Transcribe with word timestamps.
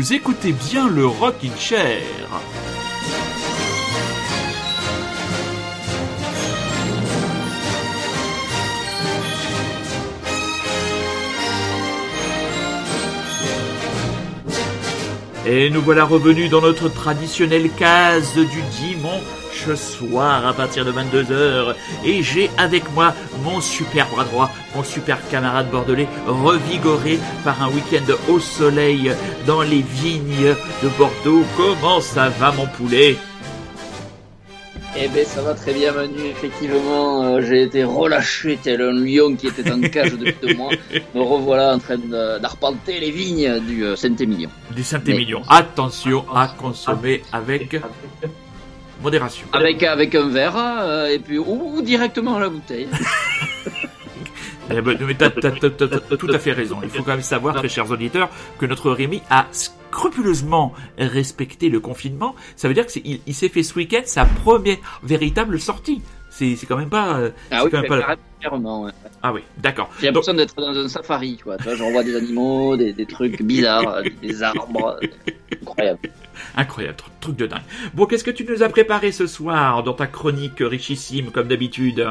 vous 0.00 0.14
écoutez 0.14 0.52
bien 0.52 0.88
le 0.88 1.06
Rockin' 1.06 1.54
Chair. 1.58 2.00
Et 15.46 15.68
nous 15.68 15.82
voilà 15.82 16.06
revenus 16.06 16.48
dans 16.48 16.62
notre 16.62 16.88
traditionnelle 16.88 17.68
case 17.78 18.36
du 18.36 18.62
dimanche 18.80 19.39
soir 19.76 20.46
à 20.46 20.52
partir 20.52 20.84
de 20.84 20.92
22h. 20.92 21.74
Et 22.04 22.22
j'ai 22.22 22.50
avec 22.58 22.90
moi 22.92 23.14
mon 23.44 23.60
super 23.60 24.08
bras 24.08 24.24
droit, 24.24 24.50
mon 24.74 24.84
super 24.84 25.18
camarade 25.28 25.70
bordelais, 25.70 26.08
revigoré 26.26 27.18
par 27.44 27.62
un 27.62 27.68
week-end 27.68 28.12
au 28.28 28.38
soleil 28.38 29.12
dans 29.46 29.62
les 29.62 29.82
vignes 29.82 30.54
de 30.82 30.88
Bordeaux. 30.98 31.44
Comment 31.56 32.00
ça 32.00 32.28
va 32.28 32.52
mon 32.52 32.66
poulet? 32.66 33.16
Eh 34.96 35.06
ben 35.08 35.24
ça 35.24 35.40
va 35.40 35.54
très 35.54 35.72
bien 35.72 35.92
Manu, 35.92 36.26
effectivement 36.30 37.22
euh, 37.22 37.40
j'ai 37.42 37.62
été 37.62 37.84
relâché 37.84 38.58
tel 38.60 38.82
un 38.82 38.92
lion 38.92 39.36
qui 39.36 39.46
était 39.46 39.70
en 39.70 39.80
cage 39.80 40.14
depuis 40.14 40.34
deux 40.42 40.54
mois. 40.54 40.72
Me 41.14 41.20
revoilà 41.20 41.74
en 41.74 41.78
train 41.78 41.96
d'arpenter 41.96 42.98
les 42.98 43.12
vignes 43.12 43.60
du 43.60 43.84
euh, 43.84 43.94
Saint-Émilion. 43.94 44.50
Du 44.74 44.82
Saint-Émilion. 44.82 45.42
Attention 45.48 46.24
à 46.34 46.48
consommer 46.48 47.22
avec 47.32 47.80
modération. 49.02 49.46
Avec, 49.52 49.82
avec 49.82 50.14
un 50.14 50.28
verre 50.28 50.56
euh, 50.56 51.08
et 51.08 51.18
puis 51.18 51.38
ou, 51.38 51.82
directement 51.82 52.36
à 52.36 52.40
la 52.40 52.48
bouteille. 52.48 52.88
Eh 54.72 54.80
ben, 54.82 54.96
mais 55.04 55.14
t'as, 55.14 55.30
tout 55.30 56.30
à 56.32 56.38
fait 56.38 56.52
raison. 56.52 56.78
Il 56.82 56.90
faut 56.90 57.02
quand 57.02 57.10
même 57.10 57.22
savoir, 57.22 57.56
très 57.56 57.68
chers 57.68 57.90
auditeurs, 57.90 58.28
que 58.58 58.66
notre 58.66 58.92
Rémi 58.92 59.20
a 59.28 59.46
scrupuleusement 59.50 60.72
respecté 60.96 61.68
le 61.68 61.80
confinement. 61.80 62.36
Ça 62.54 62.68
veut 62.68 62.74
dire 62.74 62.86
qu'il 62.86 63.20
il, 63.26 63.34
s'est 63.34 63.48
fait 63.48 63.64
ce 63.64 63.74
week-end 63.74 64.02
sa 64.04 64.24
première 64.26 64.76
véritable 65.02 65.58
sortie. 65.58 66.02
C'est, 66.30 66.54
c'est 66.54 66.66
quand 66.66 66.76
même 66.76 66.88
pas. 66.88 67.16
Euh, 67.16 67.30
ah 67.50 67.64
oui, 67.64 67.70
quand 67.72 67.80
même 67.80 67.88
pas... 67.88 68.16
Ouais. 68.78 68.92
Ah 69.22 69.32
oui, 69.32 69.40
d'accord. 69.58 69.90
J'ai 70.00 70.06
l'impression 70.06 70.34
d'être 70.34 70.54
dans 70.54 70.68
un 70.68 70.88
safari, 70.88 71.36
tu 71.36 71.44
vois. 71.44 71.56
Tu 71.58 71.64
vois, 71.64 71.74
je 71.74 71.82
revois 71.82 72.04
des 72.04 72.14
animaux, 72.14 72.76
des, 72.76 72.92
des 72.92 73.06
trucs 73.06 73.42
bizarres, 73.42 74.02
des 74.22 74.42
arbres. 74.42 75.00
Incroyable. 75.60 75.98
Incroyable, 76.56 76.98
truc 77.20 77.36
de 77.36 77.46
dingue. 77.46 77.62
Bon, 77.94 78.06
qu'est-ce 78.06 78.24
que 78.24 78.30
tu 78.30 78.44
nous 78.44 78.62
as 78.62 78.68
préparé 78.68 79.12
ce 79.12 79.26
soir 79.26 79.82
dans 79.82 79.94
ta 79.94 80.06
chronique 80.06 80.60
richissime, 80.60 81.30
comme 81.30 81.48
d'habitude? 81.48 82.06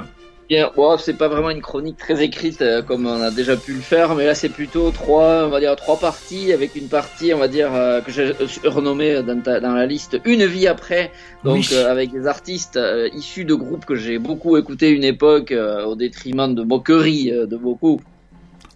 Bien, 0.50 0.72
bon, 0.76 0.98
c'est 0.98 1.14
pas 1.14 1.28
vraiment 1.28 1.52
une 1.52 1.62
chronique 1.62 1.98
très 1.98 2.24
écrite 2.24 2.64
euh, 2.64 2.82
comme 2.82 3.06
on 3.06 3.22
a 3.22 3.30
déjà 3.30 3.56
pu 3.56 3.72
le 3.72 3.82
faire, 3.82 4.16
mais 4.16 4.26
là 4.26 4.34
c'est 4.34 4.50
plutôt 4.50 4.90
trois, 4.90 5.46
on 5.46 5.50
va 5.50 5.60
dire 5.60 5.76
trois 5.76 6.00
parties 6.00 6.52
avec 6.52 6.76
une 6.76 6.88
partie, 6.88 7.36
on 7.36 7.38
va 7.38 7.48
dire 7.48 7.72
euh, 7.76 8.02
que 8.02 8.12
j'ai 8.12 8.34
renommée 8.68 9.22
dans, 9.22 9.40
dans, 9.44 9.74
la 9.76 9.86
liste 9.86 10.20
une 10.26 10.44
vie 10.46 10.66
après, 10.66 11.12
donc 11.44 11.66
euh, 11.72 11.92
avec 11.92 12.12
des 12.12 12.26
artistes 12.26 12.80
issus 13.14 13.46
de 13.46 13.54
groupes 13.54 13.86
que 13.86 13.94
j'ai 13.94 14.18
beaucoup 14.18 14.58
écouté 14.58 14.90
une 14.90 15.04
époque 15.04 15.54
au 15.86 15.94
détriment 15.94 16.56
de 16.56 16.64
moqueries 16.64 17.30
de 17.30 17.56
beaucoup, 17.56 18.02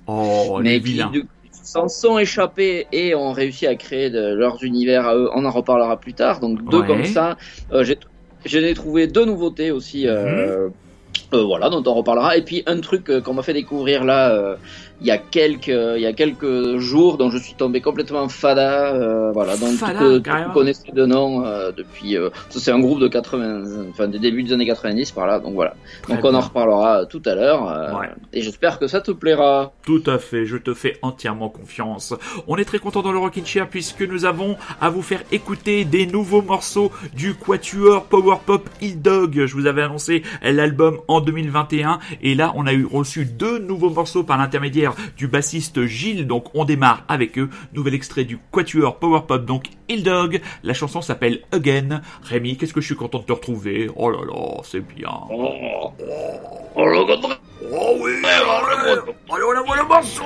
oh, 0.06 0.59
mais 0.62 0.80
qui 0.80 1.02
s'en 1.64 1.88
sont 1.88 2.19
échappés 2.19 2.88
et 2.92 3.16
ont 3.16 3.31
réussi 3.31 3.66
à 3.66 3.75
créer 3.75 4.09
de, 4.09 4.33
leurs 4.33 4.64
univers 4.64 5.08
à 5.08 5.16
eux. 5.16 5.30
On 5.33 5.45
en 5.45 5.52
reparlera 5.52 5.97
plus 6.00 6.13
tard, 6.13 6.40
donc 6.40 6.63
deux 6.69 6.84
comme 6.84 7.06
ça. 7.06 7.38
j'ai 7.81 7.97
j'ai 8.46 8.74
trouvé 8.74 9.07
deux 9.07 9.25
nouveautés 9.25 9.72
aussi. 9.72 10.06
Mhm. 10.06 10.73
Euh, 11.34 11.44
voilà, 11.44 11.70
dont 11.70 11.84
on 11.86 11.94
reparlera. 11.94 12.38
Et 12.38 12.44
puis 12.44 12.64
un 12.66 12.80
truc 12.80 13.10
euh, 13.10 13.22
qu'on 13.22 13.34
m'a 13.34 13.42
fait 13.42 13.54
découvrir 13.54 14.04
là 14.04 14.32
euh, 14.32 14.56
il 15.02 15.08
y 15.08 15.12
a 15.12 15.18
quelques 15.18 15.68
il 15.68 16.02
y 16.02 16.06
a 16.06 16.14
quelques 16.14 16.78
jours 16.78 17.18
dont 17.18 17.30
je 17.30 17.38
suis 17.38 17.56
tombé 17.56 17.82
complètement 17.82 18.30
fada 18.30 19.32
voilà. 19.34 19.58
Donc 19.58 19.80
que 19.80 20.46
vous 20.46 20.54
connaissez 20.54 20.92
de 20.94 21.06
nom 21.06 21.42
depuis 21.76 22.16
c'est 22.50 22.72
un 22.72 22.80
groupe 22.80 23.02
de 23.02 23.10
80 23.10 23.90
enfin 23.90 24.08
des 24.08 24.20
débuts 24.20 24.44
des 24.44 24.54
années 24.54 24.68
90 24.68 25.12
par 25.12 25.28
là. 25.28 25.40
Donc 25.40 25.56
voilà. 25.56 25.74
Donc 26.08 26.20
on 26.24 26.34
en 26.34 26.40
reparlera 26.40 27.06
tout 27.06 27.22
à 27.26 27.36
l'heure 27.36 28.02
et 28.32 28.42
j'espère 28.42 28.80
que 28.80 28.88
ça 28.88 29.02
te 29.02 29.12
plaira. 29.12 29.74
Tout 29.86 30.04
à 30.06 30.20
fait. 30.20 30.46
Je 30.46 30.56
te 30.56 30.74
fais 30.74 31.00
entièrement 31.02 31.50
confiance. 31.50 32.14
On 32.48 32.56
est 32.56 32.66
très 32.66 32.80
content 32.80 33.02
dans 33.02 33.12
le 33.12 33.20
Rockin' 33.20 33.46
Chair 33.46 33.68
puisque 33.70 34.04
nous 34.04 34.24
avons 34.24 34.56
à 34.80 34.90
vous 34.90 35.02
faire 35.02 35.24
écouter 35.34 35.84
des 35.84 36.06
nouveaux 36.06 36.44
morceaux 36.44 36.92
du 37.14 37.34
quatuor 37.34 38.06
power 38.06 38.38
pop 38.46 38.70
Hill 38.80 39.02
Dog. 39.02 39.46
Je 39.48 39.54
vous 39.54 39.66
avais 39.66 39.82
annoncé 39.82 40.24
l'album 40.42 41.00
en 41.10 41.20
2021 41.23 42.00
et 42.22 42.35
là 42.35 42.53
on 42.56 42.67
a 42.67 42.73
eu 42.73 42.85
reçu 42.85 43.25
deux 43.25 43.59
nouveaux 43.59 43.89
morceaux 43.89 44.23
par 44.23 44.38
l'intermédiaire 44.38 44.94
du 45.17 45.28
bassiste 45.28 45.85
Gilles. 45.85 46.28
Donc 46.28 46.53
on 46.53 46.66
démarre 46.66 47.03
avec 47.07 47.38
eux. 47.39 47.50
Nouvel 47.73 47.94
extrait 47.94 48.25
du 48.25 48.38
Quatuor 48.51 49.00
Power 49.00 49.22
Pop, 49.28 49.45
donc 49.45 49.66
Il 49.89 50.03
Dog. 50.03 50.41
La 50.63 50.73
chanson 50.73 51.01
s'appelle 51.01 51.41
Again. 51.51 52.01
Rémi, 52.23 52.57
qu'est-ce 52.57 52.73
que 52.73 52.81
je 52.81 52.88
suis 52.88 52.95
content 52.95 53.19
de 53.19 53.25
te 53.25 53.34
retrouver? 53.34 53.89
Oh 53.95 54.09
là 54.09 54.19
là, 54.19 54.61
c'est 54.63 54.81
bien. 54.81 55.09
Oh, 55.29 55.50
oh, 55.66 55.94
oh, 56.75 57.06
oh 57.72 57.97
oui, 58.01 58.11
allez, 58.23 59.00
allez, 59.29 59.44
on 59.44 59.61
envoie 59.61 59.78
le 59.78 59.88
morceau 59.88 60.23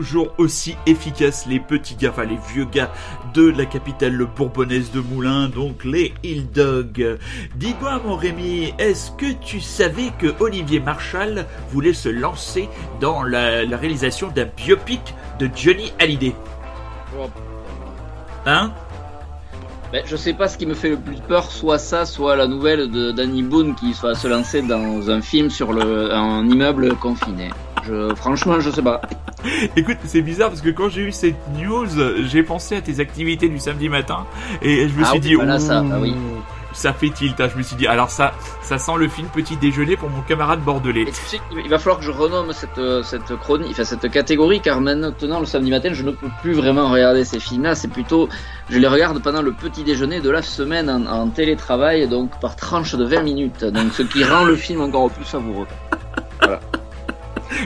toujours 0.00 0.32
aussi 0.38 0.76
efficaces, 0.86 1.44
les 1.46 1.60
petits 1.60 1.94
gars, 1.94 2.08
enfin 2.08 2.24
les 2.24 2.38
vieux 2.54 2.64
gars 2.64 2.90
de 3.34 3.50
la 3.50 3.66
capitale 3.66 4.16
bourbonnaise 4.34 4.90
de 4.92 5.00
Moulins, 5.00 5.48
donc 5.48 5.84
les 5.84 6.14
Hill 6.22 6.50
Dog. 6.50 7.18
Dis-moi 7.56 8.00
mon 8.02 8.16
Rémi, 8.16 8.72
est-ce 8.78 9.10
que 9.10 9.30
tu 9.44 9.60
savais 9.60 10.10
que 10.18 10.28
Olivier 10.40 10.80
Marshall 10.80 11.44
voulait 11.70 11.92
se 11.92 12.08
lancer 12.08 12.70
dans 12.98 13.22
la, 13.24 13.60
réalisation 13.76 14.28
d'un 14.28 14.46
biopic 14.46 15.14
de 15.38 15.50
Johnny 15.54 15.92
Hallyday? 15.98 16.34
Hein? 18.46 18.72
Ben, 19.92 20.02
je 20.06 20.16
sais 20.16 20.32
pas 20.32 20.48
ce 20.48 20.56
qui 20.56 20.64
me 20.64 20.72
fait 20.72 20.88
le 20.88 20.96
plus 20.96 21.16
peur, 21.16 21.50
soit 21.50 21.78
ça, 21.78 22.06
soit 22.06 22.36
la 22.36 22.46
nouvelle 22.46 22.90
de 22.90 23.10
Danny 23.10 23.42
Boone 23.42 23.74
qui 23.74 23.92
va 24.02 24.14
se 24.14 24.28
lancer 24.28 24.62
dans 24.62 25.10
un 25.10 25.20
film 25.20 25.50
sur 25.50 25.74
le, 25.74 26.10
un 26.10 26.48
immeuble 26.48 26.96
confiné. 26.96 27.50
Je, 27.84 28.14
franchement, 28.14 28.60
je 28.60 28.70
sais 28.70 28.82
pas. 28.82 29.00
Écoute, 29.76 29.98
c'est 30.04 30.22
bizarre 30.22 30.50
parce 30.50 30.60
que 30.60 30.70
quand 30.70 30.88
j'ai 30.88 31.02
eu 31.02 31.12
cette 31.12 31.36
news, 31.58 31.86
j'ai 32.26 32.42
pensé 32.42 32.76
à 32.76 32.80
tes 32.80 33.00
activités 33.00 33.48
du 33.48 33.58
samedi 33.58 33.88
matin 33.88 34.26
et 34.62 34.88
je 34.88 34.94
me 34.94 35.04
ah 35.04 35.10
suis 35.10 35.20
dit, 35.20 35.34
voilà 35.34 35.58
ça, 35.58 35.84
ah 35.90 35.98
oui. 36.00 36.14
ça 36.72 36.92
fait 36.92 37.10
tilt. 37.10 37.40
Hein. 37.40 37.48
Je 37.52 37.56
me 37.56 37.62
suis 37.62 37.76
dit, 37.76 37.86
alors 37.86 38.10
ça, 38.10 38.32
ça 38.62 38.78
sent 38.78 38.92
le 38.98 39.08
film 39.08 39.28
petit 39.32 39.56
déjeuner 39.56 39.96
pour 39.96 40.10
mon 40.10 40.20
camarade 40.22 40.60
bordelais. 40.60 41.06
tu 41.06 41.12
sais, 41.12 41.40
il 41.64 41.70
va 41.70 41.78
falloir 41.78 41.98
que 41.98 42.04
je 42.04 42.10
renomme 42.10 42.52
cette 42.52 42.78
euh, 42.78 43.02
cette 43.02 43.34
chronique, 43.36 43.70
enfin 43.70 43.84
cette 43.84 44.10
catégorie, 44.10 44.60
car 44.60 44.80
maintenant 44.80 45.40
le 45.40 45.46
samedi 45.46 45.70
matin, 45.70 45.90
je 45.92 46.02
ne 46.02 46.10
peux 46.10 46.28
plus 46.42 46.52
vraiment 46.52 46.90
regarder 46.90 47.24
ces 47.24 47.40
films-là. 47.40 47.74
C'est 47.74 47.88
plutôt, 47.88 48.28
je 48.68 48.78
les 48.78 48.88
regarde 48.88 49.22
pendant 49.22 49.42
le 49.42 49.52
petit 49.52 49.84
déjeuner 49.84 50.20
de 50.20 50.30
la 50.30 50.42
semaine 50.42 50.90
en, 50.90 51.06
en 51.06 51.28
télétravail, 51.28 52.08
donc 52.08 52.38
par 52.40 52.56
tranche 52.56 52.94
de 52.94 53.04
20 53.04 53.22
minutes. 53.22 53.64
Donc 53.64 53.92
ce 53.92 54.02
qui 54.02 54.24
rend 54.24 54.44
le 54.44 54.56
film 54.56 54.80
encore 54.80 55.10
plus 55.10 55.24
savoureux. 55.24 55.66
Voilà. 56.40 56.60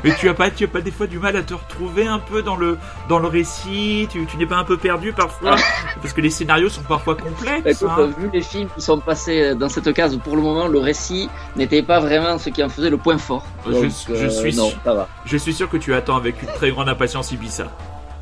Mais 0.03 0.15
tu 0.17 0.29
as 0.29 0.35
pas, 0.35 0.51
tu 0.51 0.65
as 0.65 0.69
pas 0.69 0.81
des 0.81 0.91
fois 0.91 1.07
du 1.07 1.19
mal 1.19 1.37
à 1.37 1.43
te 1.43 1.55
retrouver 1.55 2.07
un 2.07 2.19
peu 2.19 2.43
dans 2.43 2.57
le 2.57 2.79
dans 3.09 3.19
le 3.19 3.29
récit. 3.29 4.09
Tu, 4.11 4.25
tu 4.27 4.37
n'es 4.37 4.47
pas 4.47 4.57
un 4.57 4.65
peu 4.65 4.77
perdu 4.77 5.13
parfois 5.13 5.57
parce 6.03 6.13
que 6.13 6.21
les 6.21 6.31
scénarios 6.31 6.69
sont 6.69 6.83
parfois 6.83 7.15
complexes. 7.17 7.83
Écoute, 7.83 7.89
hein. 7.99 8.11
Vu 8.19 8.31
les 8.33 8.43
films 8.43 8.69
qui 8.75 8.81
sont 8.81 8.99
passés 9.01 9.55
dans 9.55 9.69
cette 9.69 9.93
case, 9.93 10.17
pour 10.23 10.37
le 10.37 10.43
moment, 10.43 10.67
le 10.67 10.79
récit 10.79 11.29
n'était 11.57 11.83
pas 11.83 12.01
vraiment 12.01 12.39
ce 12.39 12.51
qui 12.51 12.63
en 12.63 12.69
faisait 12.69 12.91
le 12.91 12.99
point 12.99 13.19
fort. 13.19 13.45
je, 13.67 13.73
je, 13.73 14.13
euh, 14.13 14.31
suis 14.31 14.55
non, 14.57 14.73
ça 14.85 14.95
va. 14.95 15.09
je 15.25 15.37
suis 15.37 15.55
sûr 15.55 15.69
que 15.69 15.77
tu 15.77 15.95
attends 15.95 16.17
avec 16.17 16.43
une 16.43 16.49
très 16.49 16.71
grande 16.71 16.89
impatience 16.89 17.33
Ibiza. 17.33 17.71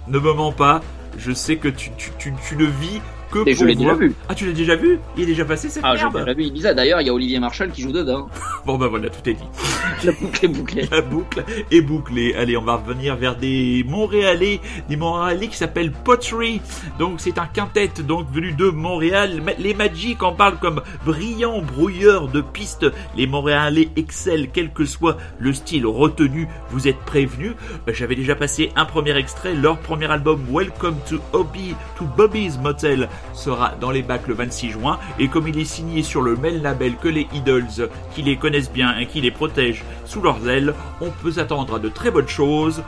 Ne 0.09 0.19
me 0.19 0.33
mens 0.33 0.53
pas. 0.53 0.81
Je 1.19 1.33
sais 1.33 1.57
que 1.57 1.69
tu, 1.69 1.91
tu, 1.99 2.11
tu, 2.19 2.33
tu 2.49 2.55
le 2.57 2.65
vis 2.65 3.01
et 3.47 3.55
je 3.55 3.65
l'ai 3.65 3.75
déjà 3.75 3.95
vu. 3.95 4.15
Ah, 4.29 4.35
tu 4.35 4.47
l'as 4.47 4.53
déjà 4.53 4.77
vu? 4.77 4.99
Il 5.17 5.23
est 5.23 5.27
déjà 5.27 5.45
passé 5.45 5.69
cette 5.69 5.85
ah, 5.85 5.95
merde 5.95 6.13
Ah, 6.15 6.19
j'ai 6.19 6.25
déjà 6.25 6.35
vu 6.35 6.45
Ibiza. 6.45 6.75
D'ailleurs, 6.75 7.01
il 7.01 7.07
y 7.07 7.11
a 7.11 7.15
Olivier 7.15 7.39
Marshall 7.39 7.71
qui 7.71 7.83
joue 7.83 7.93
dedans. 7.93 8.29
bon, 8.67 8.79
bah 8.79 8.89
voilà, 8.89 9.09
tout 9.09 9.29
est 9.29 9.35
dit. 9.35 9.45
La 10.05 10.13
boucle 10.13 10.45
est 10.45 10.49
bouclée. 10.49 10.89
La 10.91 11.01
boucle 11.01 11.45
est 11.71 11.81
bouclée. 11.81 12.35
Allez, 12.35 12.57
on 12.57 12.63
va 12.63 12.77
revenir 12.77 13.17
vers 13.17 13.37
des 13.37 13.85
Montréalais, 13.87 14.61
des 14.89 14.97
Montréalais 14.97 15.49
qui 15.49 15.57
s'appellent 15.57 15.93
Pottery. 15.93 16.61
Donc, 16.99 17.21
c'est 17.21 17.39
un 17.39 17.47
quintet, 17.47 17.91
donc, 18.07 18.31
venu 18.33 18.53
de 18.53 18.69
Montréal. 18.69 19.43
Les 19.59 19.75
Magic 19.75 20.23
en 20.23 20.33
parlent 20.33 20.59
comme 20.59 20.83
brillant 21.05 21.63
brouilleur 21.63 22.29
de 22.29 22.41
pistes. 22.41 22.87
Les 23.17 23.27
Montréalais 23.27 23.89
excellent, 23.97 24.49
quel 24.53 24.73
que 24.73 24.85
soit 24.85 25.17
le 25.39 25.53
style 25.53 25.87
retenu. 25.87 26.49
Vous 26.71 26.89
êtes 26.89 26.99
prévenus. 26.99 27.53
J'avais 27.89 28.17
déjà 28.17 28.35
passé 28.35 28.71
un 28.77 28.85
premier 28.85 29.17
extrait. 29.17 29.55
Leur 29.55 29.79
premier 29.79 30.11
album, 30.11 30.41
Welcome 30.51 30.97
to 31.09 31.19
Hobby, 31.33 31.75
to 31.97 32.05
Bobby's 32.17 32.59
Motel, 32.59 33.09
sera 33.35 33.75
dans 33.81 33.91
les 33.91 34.03
bacs 34.03 34.27
le 34.29 34.35
26 34.35 34.71
juin 34.71 34.99
et 35.19 35.29
comme 35.29 35.49
il 35.49 35.59
est 35.59 35.65
signé 35.65 36.03
sur 36.03 36.23
le 36.23 36.37
même 36.37 36.63
label 36.63 36.97
que 36.97 37.09
les 37.09 37.27
Idols 37.33 37.89
qui 38.15 38.23
les 38.23 38.37
connaissent 38.37 38.73
bien 38.73 38.97
et 38.99 39.07
qui 39.07 39.21
les 39.21 39.31
protègent 39.31 39.85
sous 40.05 40.21
leurs 40.21 40.49
ailes, 40.49 40.75
on 41.01 41.11
peut 41.11 41.33
s'attendre 41.33 41.77
à 41.77 41.79
de 41.79 41.89
très 41.89 42.11
bonnes 42.11 42.29
choses. 42.29 42.83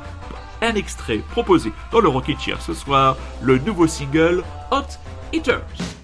Un 0.63 0.75
extrait 0.75 1.21
proposé 1.31 1.73
dans 1.93 2.01
le 2.01 2.09
Rocket 2.09 2.39
Cheer 2.41 2.61
ce 2.61 2.75
soir, 2.75 3.17
le 3.43 3.59
nouveau 3.59 3.87
single 3.87 4.43
Hot 4.71 4.99
Eaters. 5.33 6.04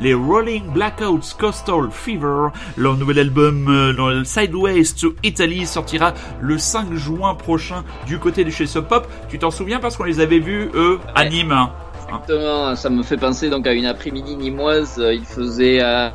Les 0.00 0.14
Rolling 0.14 0.64
Blackouts 0.72 1.34
Coastal 1.38 1.90
Fever. 1.90 2.48
Leur 2.76 2.96
nouvel 2.96 3.18
album 3.18 3.68
euh, 3.68 4.24
Sideways 4.24 4.94
to 5.00 5.14
Italy 5.22 5.66
sortira 5.66 6.14
le 6.40 6.58
5 6.58 6.94
juin 6.94 7.34
prochain 7.34 7.84
du 8.06 8.18
côté 8.18 8.44
de 8.44 8.50
chez 8.50 8.66
Sub 8.66 8.84
Pop. 8.84 9.06
Tu 9.28 9.38
t'en 9.38 9.50
souviens 9.50 9.80
parce 9.80 9.96
qu'on 9.96 10.04
les 10.04 10.20
avait 10.20 10.38
vus 10.38 10.70
eux 10.74 10.98
à 11.14 11.28
Nîmes. 11.28 11.52
Hein 11.52 11.70
Exactement, 12.08 12.74
ça 12.74 12.88
me 12.90 13.02
fait 13.02 13.18
penser 13.18 13.50
donc 13.50 13.66
à 13.66 13.72
une 13.72 13.86
après-midi 13.86 14.36
nimoise. 14.36 15.02
Il 15.12 15.24
faisait 15.24 15.82
euh, 15.82 16.08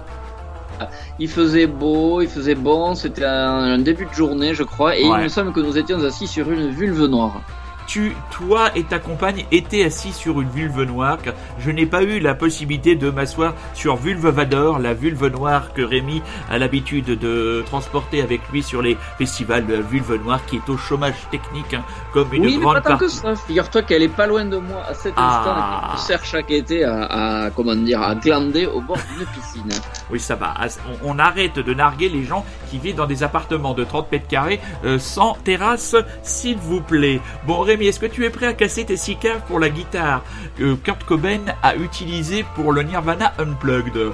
il 1.19 1.29
faisait 1.29 1.67
beau, 1.67 2.21
il 2.21 2.27
faisait 2.27 2.55
bon, 2.55 2.95
c'était 2.95 3.25
un, 3.25 3.77
début 3.77 4.05
de 4.05 4.13
journée, 4.13 4.53
je 4.53 4.63
crois, 4.63 4.97
et 4.97 5.03
il 5.03 5.15
me 5.15 5.27
semble 5.27 5.53
que 5.53 5.59
nous 5.59 5.77
étions 5.77 6.03
assis 6.03 6.27
sur 6.27 6.51
une 6.51 6.69
vulve 6.69 7.05
noire 7.05 7.41
tu, 7.87 8.15
toi 8.31 8.69
et 8.75 8.83
ta 8.83 8.99
compagne 8.99 9.45
étaient 9.51 9.83
assis 9.83 10.13
sur 10.13 10.41
une 10.41 10.49
vulve 10.49 10.83
noire, 10.83 11.17
je 11.59 11.71
n'ai 11.71 11.85
pas 11.85 12.03
eu 12.03 12.19
la 12.19 12.35
possibilité 12.35 12.95
de 12.95 13.09
m'asseoir 13.09 13.53
sur 13.73 13.95
Vulve 13.95 14.27
Vador, 14.27 14.79
la 14.79 14.93
vulve 14.93 15.27
noire 15.27 15.73
que 15.73 15.81
Rémi 15.81 16.21
a 16.49 16.57
l'habitude 16.57 17.05
de 17.05 17.63
transporter 17.65 18.21
avec 18.21 18.41
lui 18.51 18.63
sur 18.63 18.81
les 18.81 18.97
festivals 19.17 19.65
de 19.65 19.75
la 19.75 19.81
vulve 19.81 20.15
noire, 20.23 20.45
qui 20.45 20.57
est 20.57 20.69
au 20.69 20.77
chômage 20.77 21.15
technique, 21.31 21.73
hein, 21.73 21.83
comme 22.13 22.33
une 22.33 22.45
oui, 22.45 22.57
grande 22.57 22.75
mais 22.75 22.81
pas 22.81 22.89
tant 22.91 22.97
que 22.97 23.07
ça. 23.07 23.35
Figure-toi 23.35 23.83
qu'elle 23.83 24.03
est 24.03 24.07
pas 24.07 24.27
loin 24.27 24.45
de 24.45 24.57
moi 24.57 24.83
à 24.87 24.93
cet 24.93 25.13
ah. 25.17 25.91
instant. 25.91 25.97
Je 25.97 26.07
sert 26.07 26.25
chaque 26.25 26.51
été 26.51 26.83
à, 26.83 27.49
comment 27.55 27.75
dire, 27.75 28.01
à 28.01 28.15
glander 28.15 28.65
au 28.65 28.81
bord 28.81 28.97
d'une 29.15 29.25
piscine. 29.27 29.81
Oui, 30.09 30.19
ça 30.19 30.35
va. 30.35 30.53
On, 31.03 31.19
arrête 31.19 31.59
de 31.59 31.73
narguer 31.73 32.09
les 32.09 32.23
gens 32.23 32.45
qui 32.69 32.77
vivent 32.77 32.95
dans 32.95 33.05
des 33.05 33.23
appartements 33.23 33.73
de 33.73 33.83
30 33.83 34.11
mètres 34.11 34.27
carrés 34.27 34.59
euh, 34.83 34.99
sans 34.99 35.35
terrasse, 35.43 35.95
s'il 36.21 36.57
vous 36.57 36.81
plaît. 36.81 37.21
Bon, 37.45 37.59
Rémi, 37.59 37.72
est-ce 37.81 37.99
que 37.99 38.05
tu 38.05 38.25
es 38.25 38.29
prêt 38.29 38.47
à 38.47 38.53
casser 38.53 38.85
tes 38.85 38.97
six 38.97 39.15
caves 39.15 39.41
pour 39.47 39.59
la 39.59 39.69
guitare 39.69 40.23
que 40.57 40.75
Kurt 40.75 41.03
Cobain 41.03 41.41
a 41.61 41.75
utilisée 41.75 42.45
pour 42.55 42.73
le 42.73 42.83
Nirvana 42.83 43.33
Unplugged? 43.39 44.13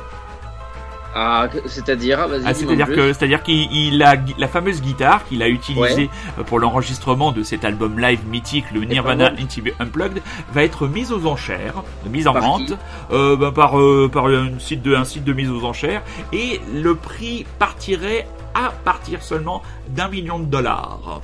Ah, 1.16 1.48
c'est-à-dire, 1.66 2.20
ah, 2.46 2.54
c'est-à-dire 2.54 2.88
que, 2.88 3.14
c'est-à-dire 3.14 3.42
qu'il 3.42 4.04
a 4.04 4.16
la 4.38 4.48
fameuse 4.48 4.80
guitare 4.82 5.26
qu'il 5.26 5.42
a 5.42 5.50
utilisée 5.50 6.10
pour 6.46 6.60
l'enregistrement 6.60 7.32
de 7.32 7.42
cet 7.42 7.66
album 7.66 8.00
live 8.00 8.28
mythique, 8.28 8.66
le 8.72 8.82
Nirvana 8.82 9.32
Unplugged, 9.80 10.22
va 10.54 10.64
être 10.64 10.88
mise 10.88 11.12
aux 11.12 11.26
enchères, 11.26 11.84
mise 12.06 12.28
en 12.28 12.34
vente, 12.34 12.74
euh, 13.12 13.36
ben, 13.36 13.52
par 13.52 13.80
euh, 13.80 14.08
par 14.12 14.28
un 14.28 14.60
site 14.60 14.84
de 14.84 14.94
un 14.94 15.04
site 15.04 15.24
de 15.24 15.34
mise 15.34 15.50
aux 15.50 15.66
enchères, 15.66 16.04
et 16.32 16.62
le 16.74 16.94
prix 16.94 17.46
partirait 17.58 18.28
à 18.54 18.70
partir 18.70 19.24
seulement 19.24 19.64
d'un 19.90 20.10
million 20.10 20.38
de 20.38 20.46
dollars. 20.46 21.22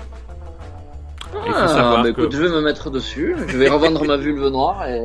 Ah, 1.47 2.01
bah 2.01 2.09
écoute, 2.09 2.31
je 2.31 2.41
vais 2.41 2.49
me 2.49 2.61
mettre 2.61 2.89
dessus, 2.89 3.35
je 3.47 3.57
vais 3.57 3.69
revendre 3.69 4.05
ma 4.05 4.17
vulve 4.17 4.47
noire 4.47 4.87
et 4.87 5.03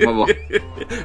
on 0.00 0.06
va 0.06 0.12
voir. 0.12 0.28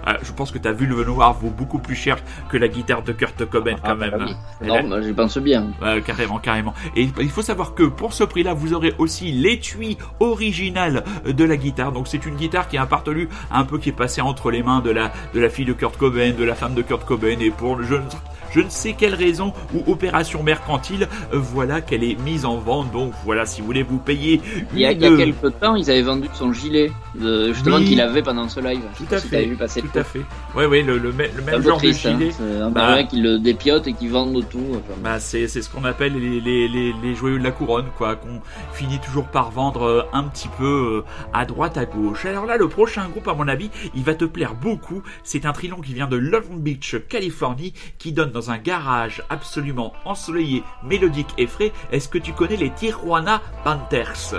Ah, 0.05 0.17
je 0.21 0.31
pense 0.31 0.51
que 0.51 0.57
ta 0.57 0.71
vulve 0.71 1.05
noire 1.05 1.33
vaut 1.33 1.49
beaucoup 1.49 1.79
plus 1.79 1.95
cher 1.95 2.17
que 2.49 2.57
la 2.57 2.67
guitare 2.67 3.03
de 3.03 3.11
Kurt 3.11 3.45
Cobain 3.45 3.75
quand 3.75 3.91
ah, 3.91 3.95
même. 3.95 4.35
Bah 4.61 4.81
non, 4.81 4.89
bah, 4.89 5.01
j'y 5.01 5.13
pense 5.13 5.37
bien. 5.37 5.67
carrément, 6.05 6.39
carrément. 6.39 6.73
Et 6.95 7.09
il 7.19 7.29
faut 7.29 7.41
savoir 7.41 7.73
que 7.73 7.83
pour 7.83 8.13
ce 8.13 8.23
prix-là, 8.23 8.53
vous 8.53 8.73
aurez 8.73 8.93
aussi 8.97 9.31
l'étui 9.31 9.97
original 10.19 11.03
de 11.25 11.43
la 11.43 11.57
guitare. 11.57 11.91
Donc 11.91 12.07
c'est 12.07 12.25
une 12.25 12.35
guitare 12.35 12.67
qui 12.67 12.77
a 12.77 12.83
appartenu 12.83 13.29
un 13.51 13.65
peu 13.65 13.77
qui 13.77 13.89
est 13.89 13.93
passée 13.93 14.21
entre 14.21 14.51
les 14.51 14.63
mains 14.63 14.79
de 14.79 14.91
la 14.91 15.11
de 15.33 15.39
la 15.39 15.49
fille 15.49 15.65
de 15.65 15.73
Kurt 15.73 15.97
Cobain, 15.97 16.31
de 16.31 16.43
la 16.43 16.55
femme 16.55 16.73
de 16.73 16.81
Kurt 16.81 17.05
Cobain 17.05 17.37
et 17.39 17.51
pour 17.51 17.75
le 17.75 17.83
jeune 17.83 18.07
je 18.51 18.61
ne 18.61 18.69
sais 18.69 18.93
quelle 18.93 19.15
raison 19.15 19.53
ou 19.73 19.91
opération 19.91 20.43
mercantile, 20.43 21.07
euh, 21.33 21.39
voilà 21.39 21.81
qu'elle 21.81 22.03
est 22.03 22.19
mise 22.21 22.45
en 22.45 22.57
vente. 22.57 22.91
Donc 22.91 23.13
voilà, 23.25 23.45
si 23.45 23.61
vous 23.61 23.67
voulez 23.67 23.83
vous 23.83 23.99
payer. 23.99 24.41
Il 24.73 24.79
y 24.79 24.85
a, 24.85 24.93
quelques 24.93 25.59
temps, 25.59 25.75
ils 25.75 25.89
avaient 25.89 26.01
vendu 26.01 26.27
son 26.33 26.53
gilet, 26.53 26.91
justement 27.15 27.79
qu'il 27.79 28.01
avait 28.01 28.21
pendant 28.21 28.49
ce 28.49 28.59
live. 28.59 28.81
Tout 28.97 29.13
à 29.13 29.19
fait. 29.19 29.45
Vu 29.45 29.55
passer 29.55 29.81
tout 29.81 29.99
à 29.99 30.03
fait. 30.03 30.21
Oui, 30.55 30.65
oui, 30.65 30.83
le, 30.83 30.97
le, 30.97 31.11
même 31.11 31.61
genre 31.61 31.79
de 31.79 31.89
hein. 31.89 31.91
gilet. 31.91 32.31
un 32.61 32.71
bah, 32.71 33.03
qui 33.03 33.21
le 33.21 33.39
dépiote 33.39 33.87
et 33.87 33.93
qui 33.93 34.07
vendent 34.07 34.43
tout. 34.49 34.77
bah, 35.03 35.19
c'est 35.19 35.47
ce 35.47 35.69
qu'on 35.69 35.83
appelle 35.83 36.13
les, 36.13 36.39
les, 36.41 36.67
les, 36.67 36.93
les, 37.01 37.15
joyeux 37.15 37.39
de 37.39 37.43
la 37.43 37.51
couronne, 37.51 37.87
quoi, 37.97 38.15
qu'on 38.15 38.41
finit 38.73 38.99
toujours 38.99 39.25
par 39.25 39.51
vendre 39.51 39.83
euh, 39.83 40.03
un 40.13 40.23
petit 40.23 40.49
peu 40.57 41.03
euh, 41.03 41.27
à 41.33 41.45
droite, 41.45 41.77
à 41.77 41.85
gauche. 41.85 42.25
Alors 42.25 42.45
là, 42.45 42.57
le 42.57 42.67
prochain 42.67 43.07
groupe, 43.09 43.27
à 43.27 43.33
mon 43.33 43.47
avis, 43.47 43.69
il 43.95 44.03
va 44.03 44.15
te 44.15 44.25
plaire 44.25 44.55
beaucoup. 44.55 45.01
C'est 45.23 45.45
un 45.45 45.53
trilon 45.53 45.81
qui 45.81 45.93
vient 45.93 46.07
de 46.07 46.17
Long 46.17 46.41
Beach, 46.51 46.95
Californie, 47.09 47.73
qui 47.97 48.11
donne 48.11 48.31
dans 48.31 48.46
un 48.51 48.57
garage 48.57 49.23
absolument 49.29 49.93
ensoleillé, 50.05 50.63
mélodique 50.83 51.33
et 51.37 51.47
frais, 51.47 51.71
est-ce 51.91 52.07
que 52.07 52.17
tu 52.17 52.33
connais 52.33 52.55
les 52.55 52.71
Tijuana 52.71 53.41
Panthers? 53.63 54.35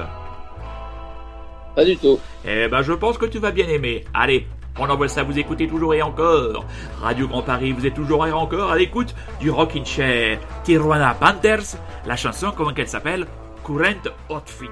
Pas 1.74 1.84
du 1.84 1.96
tout. 1.96 2.18
Eh 2.44 2.68
ben 2.68 2.82
je 2.82 2.92
pense 2.92 3.18
que 3.18 3.26
tu 3.26 3.38
vas 3.38 3.50
bien 3.50 3.68
aimer. 3.68 4.04
Allez, 4.14 4.46
on 4.78 4.88
envoie 4.88 5.08
ça, 5.08 5.22
vous 5.22 5.38
écoutez 5.38 5.68
toujours 5.68 5.94
et 5.94 6.02
encore. 6.02 6.64
Radio 7.00 7.28
Grand 7.28 7.42
Paris, 7.42 7.72
vous 7.72 7.86
êtes 7.86 7.94
toujours 7.94 8.26
et 8.26 8.32
encore 8.32 8.72
à 8.72 8.76
l'écoute 8.76 9.14
du 9.40 9.50
Rockin' 9.50 9.84
Chair. 9.84 10.38
Tijuana 10.64 11.14
Panthers, 11.14 11.76
la 12.06 12.16
chanson, 12.16 12.52
comment 12.56 12.72
qu'elle 12.72 12.88
s'appelle? 12.88 13.26
Current 13.64 14.08
Outfit. 14.30 14.66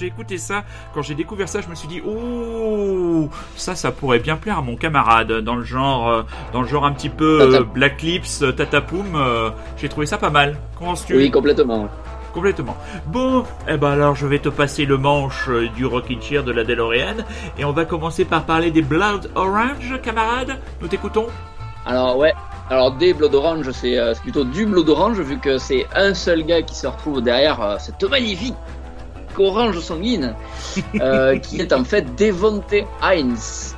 J'ai 0.00 0.06
écouté 0.06 0.38
ça, 0.38 0.64
quand 0.94 1.02
j'ai 1.02 1.14
découvert 1.14 1.48
ça, 1.48 1.60
je 1.60 1.68
me 1.68 1.74
suis 1.74 1.88
dit 1.88 2.02
oh 2.06 3.28
ça 3.56 3.74
ça 3.74 3.92
pourrait 3.92 4.18
bien 4.18 4.36
plaire 4.36 4.58
à 4.58 4.62
mon 4.62 4.76
camarade 4.76 5.40
dans 5.40 5.56
le 5.56 5.62
genre 5.62 6.08
euh, 6.08 6.22
dans 6.52 6.62
le 6.62 6.68
genre 6.68 6.86
un 6.86 6.92
petit 6.92 7.10
peu 7.10 7.64
Black 7.74 8.02
Lips, 8.02 8.42
Tatapoum. 8.56 9.18
j'ai 9.76 9.88
trouvé 9.88 10.06
ça 10.06 10.18
pas 10.18 10.30
mal. 10.30 10.56
Comment 10.78 10.94
tu 10.94 11.16
Oui, 11.16 11.30
complètement. 11.30 11.88
Complètement. 12.32 12.76
Bon, 13.06 13.44
eh 13.68 13.76
ben 13.76 13.90
alors 13.90 14.14
je 14.14 14.26
vais 14.26 14.38
te 14.38 14.48
passer 14.48 14.86
le 14.86 14.96
manche 14.96 15.50
du 15.76 15.84
Rockin' 15.84 16.22
Chair 16.22 16.44
de 16.44 16.52
la 16.52 16.64
DeLorean 16.64 17.16
et 17.58 17.64
on 17.64 17.72
va 17.72 17.84
commencer 17.84 18.24
par 18.24 18.44
parler 18.44 18.70
des 18.70 18.82
Blood 18.82 19.30
Orange, 19.34 20.00
camarade. 20.02 20.56
Nous 20.80 20.88
t'écoutons. 20.88 21.26
Alors 21.86 22.16
ouais, 22.18 22.32
alors 22.70 22.92
des 22.92 23.14
Blood 23.14 23.34
Orange, 23.34 23.68
euh, 23.68 24.14
c'est 24.14 24.22
plutôt 24.22 24.44
du 24.44 24.64
Blood 24.64 24.88
Orange 24.88 25.20
vu 25.20 25.38
que 25.38 25.58
c'est 25.58 25.86
un 25.92 26.14
seul 26.14 26.44
gars 26.44 26.62
qui 26.62 26.76
se 26.76 26.86
retrouve 26.86 27.20
derrière 27.20 27.60
euh, 27.60 27.76
cette 27.80 28.02
magnifique 28.04 28.54
orange 29.38 29.80
sanguine 29.80 30.34
euh, 31.00 31.38
qui 31.42 31.60
est 31.60 31.72
en 31.72 31.84
fait 31.84 32.16
Devonte 32.16 32.74
Heinz. 33.02 33.74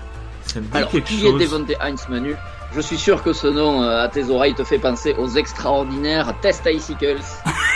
Alors 0.73 0.91
qui 0.91 1.27
est 1.27 1.39
Devonte 1.39 1.73
Heinz 1.81 2.09
Manu? 2.09 2.35
Je 2.75 2.81
suis 2.81 2.97
sûr 2.97 3.23
que 3.23 3.33
ce 3.33 3.47
nom 3.47 3.83
à 3.83 4.09
tes 4.09 4.31
oreilles 4.31 4.55
te 4.55 4.65
fait 4.65 4.79
penser 4.79 5.15
aux 5.19 5.29
extraordinaires 5.29 6.35
Test 6.41 6.67
Icicles. 6.67 7.21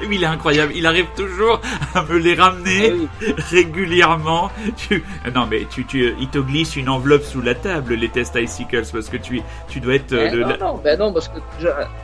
Oui, 0.00 0.16
il 0.16 0.22
est 0.22 0.26
incroyable. 0.26 0.72
Il 0.74 0.86
arrive 0.86 1.06
toujours 1.16 1.60
à 1.94 2.02
me 2.04 2.18
les 2.18 2.34
ramener 2.34 2.92
ah 3.22 3.32
régulièrement. 3.50 4.50
Tu... 4.76 5.02
Non, 5.34 5.46
mais 5.50 5.66
tu, 5.70 5.84
tu, 5.84 6.14
il 6.20 6.28
te 6.28 6.38
glisse 6.38 6.76
une 6.76 6.88
enveloppe 6.88 7.22
sous 7.22 7.40
la 7.40 7.54
table, 7.54 7.94
les 7.94 8.08
tests 8.08 8.36
Icicles, 8.36 8.84
parce 8.92 9.08
que 9.08 9.16
tu, 9.16 9.42
tu 9.68 9.80
dois 9.80 9.94
être. 9.94 10.12
Eh 10.12 10.36
non, 10.36 10.48
non, 10.60 10.80
ben 10.82 10.98
non, 10.98 11.12
parce 11.12 11.28
que 11.28 11.38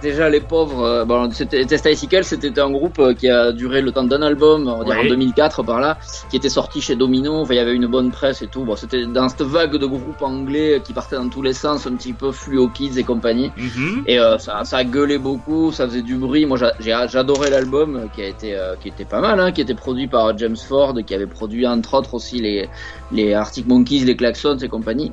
déjà, 0.00 0.28
les 0.28 0.40
pauvres. 0.40 0.82
Euh, 0.82 1.04
bon, 1.04 1.30
les 1.52 1.66
tests 1.66 1.86
Icicles, 1.86 2.24
c'était 2.24 2.58
un 2.60 2.70
groupe 2.70 2.98
euh, 2.98 3.14
qui 3.14 3.28
a 3.28 3.52
duré 3.52 3.82
le 3.82 3.92
temps 3.92 4.04
d'un 4.04 4.22
album, 4.22 4.68
on 4.68 4.78
va 4.78 4.84
dire 4.84 5.04
en 5.04 5.08
2004 5.08 5.62
par 5.62 5.80
là, 5.80 5.98
qui 6.30 6.36
était 6.36 6.48
sorti 6.48 6.80
chez 6.80 6.96
Domino. 6.96 7.40
Enfin, 7.40 7.54
il 7.54 7.58
y 7.58 7.60
avait 7.60 7.74
une 7.74 7.86
bonne 7.86 8.10
presse 8.10 8.42
et 8.42 8.46
tout. 8.46 8.64
Bon, 8.64 8.76
c'était 8.76 9.06
dans 9.06 9.28
cette 9.28 9.42
vague 9.42 9.76
de 9.76 9.86
groupes 9.86 10.22
anglais 10.22 10.80
qui 10.84 10.92
partaient 10.92 11.16
dans 11.16 11.28
tous 11.28 11.42
les 11.42 11.52
sens, 11.52 11.86
un 11.86 11.94
petit 11.94 12.12
peu 12.12 12.32
fluo 12.32 12.68
kids 12.68 12.98
et 12.98 13.04
compagnie. 13.04 13.52
Mhm. 13.56 14.04
Et 14.06 14.18
euh, 14.18 14.38
ça, 14.38 14.64
ça 14.64 14.84
gueulait 14.84 15.18
beaucoup, 15.18 15.72
ça 15.72 15.86
faisait 15.86 16.02
du 16.02 16.16
bruit. 16.16 16.46
Moi, 16.46 16.58
j'adorais 16.80 17.50
l'album 17.50 17.81
qui 18.14 18.22
a 18.22 18.26
été 18.26 18.56
euh, 18.56 18.74
qui 18.76 18.88
était 18.88 19.04
pas 19.04 19.20
mal, 19.20 19.40
hein, 19.40 19.52
qui 19.52 19.60
était 19.60 19.74
produit 19.74 20.08
par 20.08 20.36
James 20.38 20.56
Ford, 20.56 20.94
qui 21.06 21.14
avait 21.14 21.26
produit 21.26 21.66
entre 21.66 21.94
autres 21.94 22.14
aussi 22.14 22.40
les 22.40 22.68
les 23.10 23.34
Arctic 23.34 23.66
Monkeys, 23.66 24.04
les 24.04 24.16
Klaxons 24.16 24.58
et 24.58 24.68
compagnie. 24.68 25.12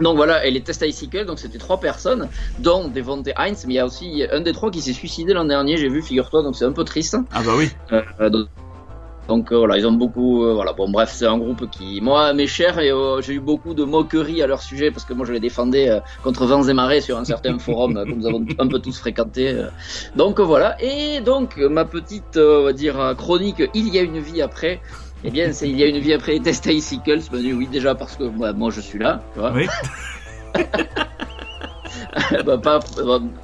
Donc 0.00 0.16
voilà, 0.16 0.46
et 0.46 0.50
les 0.50 0.62
Test 0.62 0.82
Icicle, 0.82 1.26
donc 1.26 1.38
c'était 1.38 1.58
trois 1.58 1.78
personnes, 1.78 2.28
dont 2.58 2.88
Devonte 2.88 3.28
Heinz, 3.36 3.64
mais 3.66 3.74
il 3.74 3.76
y 3.76 3.80
a 3.80 3.84
aussi 3.84 4.24
un 4.32 4.40
des 4.40 4.52
trois 4.52 4.70
qui 4.70 4.80
s'est 4.80 4.94
suicidé 4.94 5.34
l'an 5.34 5.44
dernier, 5.44 5.76
j'ai 5.76 5.90
vu, 5.90 6.00
figure-toi, 6.00 6.42
donc 6.42 6.56
c'est 6.56 6.64
un 6.64 6.72
peu 6.72 6.84
triste. 6.84 7.18
Ah 7.32 7.42
bah 7.44 7.52
oui. 7.56 7.68
Euh, 7.92 8.30
donc 8.30 8.48
euh, 9.30 9.58
voilà, 9.58 9.78
ils 9.78 9.86
ont 9.86 9.92
beaucoup. 9.92 10.44
Euh, 10.44 10.54
voilà, 10.54 10.72
bon, 10.72 10.90
bref, 10.90 11.10
c'est 11.12 11.26
un 11.26 11.38
groupe 11.38 11.70
qui, 11.70 12.00
moi, 12.00 12.32
m'est 12.32 12.46
cher 12.46 12.78
et 12.78 12.90
euh, 12.90 13.20
j'ai 13.20 13.34
eu 13.34 13.40
beaucoup 13.40 13.74
de 13.74 13.84
moqueries 13.84 14.42
à 14.42 14.46
leur 14.46 14.62
sujet 14.62 14.90
parce 14.90 15.04
que 15.04 15.12
moi, 15.12 15.26
je 15.26 15.32
les 15.32 15.40
défendais 15.40 16.00
contre 16.22 16.46
vents 16.46 16.62
et 16.62 16.72
marées 16.72 17.00
sur 17.00 17.18
un 17.18 17.24
certain 17.24 17.58
forum 17.66 17.94
que 17.94 18.12
nous 18.12 18.26
avons 18.26 18.44
un 18.58 18.66
peu 18.66 18.78
tous 18.78 18.98
fréquenté. 18.98 19.56
Donc 20.16 20.40
voilà, 20.40 20.76
et 20.82 21.20
donc 21.20 21.56
ma 21.56 21.84
petite, 21.84 22.36
on 22.36 22.64
va 22.64 22.72
dire, 22.72 23.14
chronique, 23.16 23.62
il 23.74 23.88
y 23.88 23.98
a 23.98 24.02
une 24.02 24.18
vie 24.18 24.42
après. 24.42 24.80
Eh 25.22 25.30
bien, 25.30 25.52
c'est 25.52 25.68
il 25.68 25.78
y 25.78 25.82
a 25.82 25.86
une 25.86 25.98
vie 25.98 26.14
après 26.14 26.32
les 26.32 26.40
tests 26.40 26.66
Icicles. 26.66 27.20
Ben, 27.30 27.40
oui, 27.40 27.68
déjà 27.70 27.94
parce 27.94 28.16
que 28.16 28.24
moi, 28.24 28.52
moi 28.52 28.70
je 28.70 28.80
suis 28.80 28.98
là. 28.98 29.22
Tu 29.34 29.40
vois. 29.40 29.52
Oui. 29.52 29.66
bah, 32.44 32.58
pas, 32.58 32.80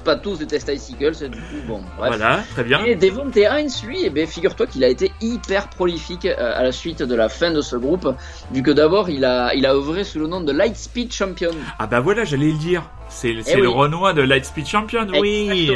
pas, 0.03 0.15
tous 0.15 0.39
des 0.39 0.47
test 0.47 0.69
icicles, 0.73 1.29
du 1.29 1.39
coup, 1.39 1.67
bon, 1.67 1.81
bref. 1.97 2.17
Voilà, 2.17 2.43
très 2.51 2.63
bien. 2.63 2.83
Et 2.83 2.95
Devon 2.95 3.31
Heinz, 3.35 3.83
lui, 3.83 4.01
eh 4.03 4.09
ben, 4.09 4.27
figure-toi 4.27 4.67
qu'il 4.67 4.83
a 4.83 4.87
été 4.87 5.11
hyper 5.21 5.69
prolifique 5.69 6.25
euh, 6.25 6.53
à 6.55 6.63
la 6.63 6.71
suite 6.71 7.01
de 7.01 7.15
la 7.15 7.29
fin 7.29 7.51
de 7.51 7.61
ce 7.61 7.75
groupe, 7.75 8.13
vu 8.51 8.63
que 8.63 8.71
d'abord, 8.71 9.09
il 9.09 9.25
a, 9.25 9.53
il 9.55 9.65
a 9.65 9.73
œuvré 9.73 10.03
sous 10.03 10.19
le 10.19 10.27
nom 10.27 10.41
de 10.41 10.51
Lightspeed 10.51 11.13
Champion. 11.13 11.51
Ah 11.79 11.87
bah 11.87 11.99
voilà, 11.99 12.25
j'allais 12.25 12.51
le 12.51 12.57
dire. 12.57 12.83
C'est 13.09 13.35
eh 13.47 13.55
le 13.55 13.69
Renoir 13.69 14.13
de 14.13 14.21
Lightspeed 14.21 14.65
Champion, 14.67 15.07
oui. 15.19 15.71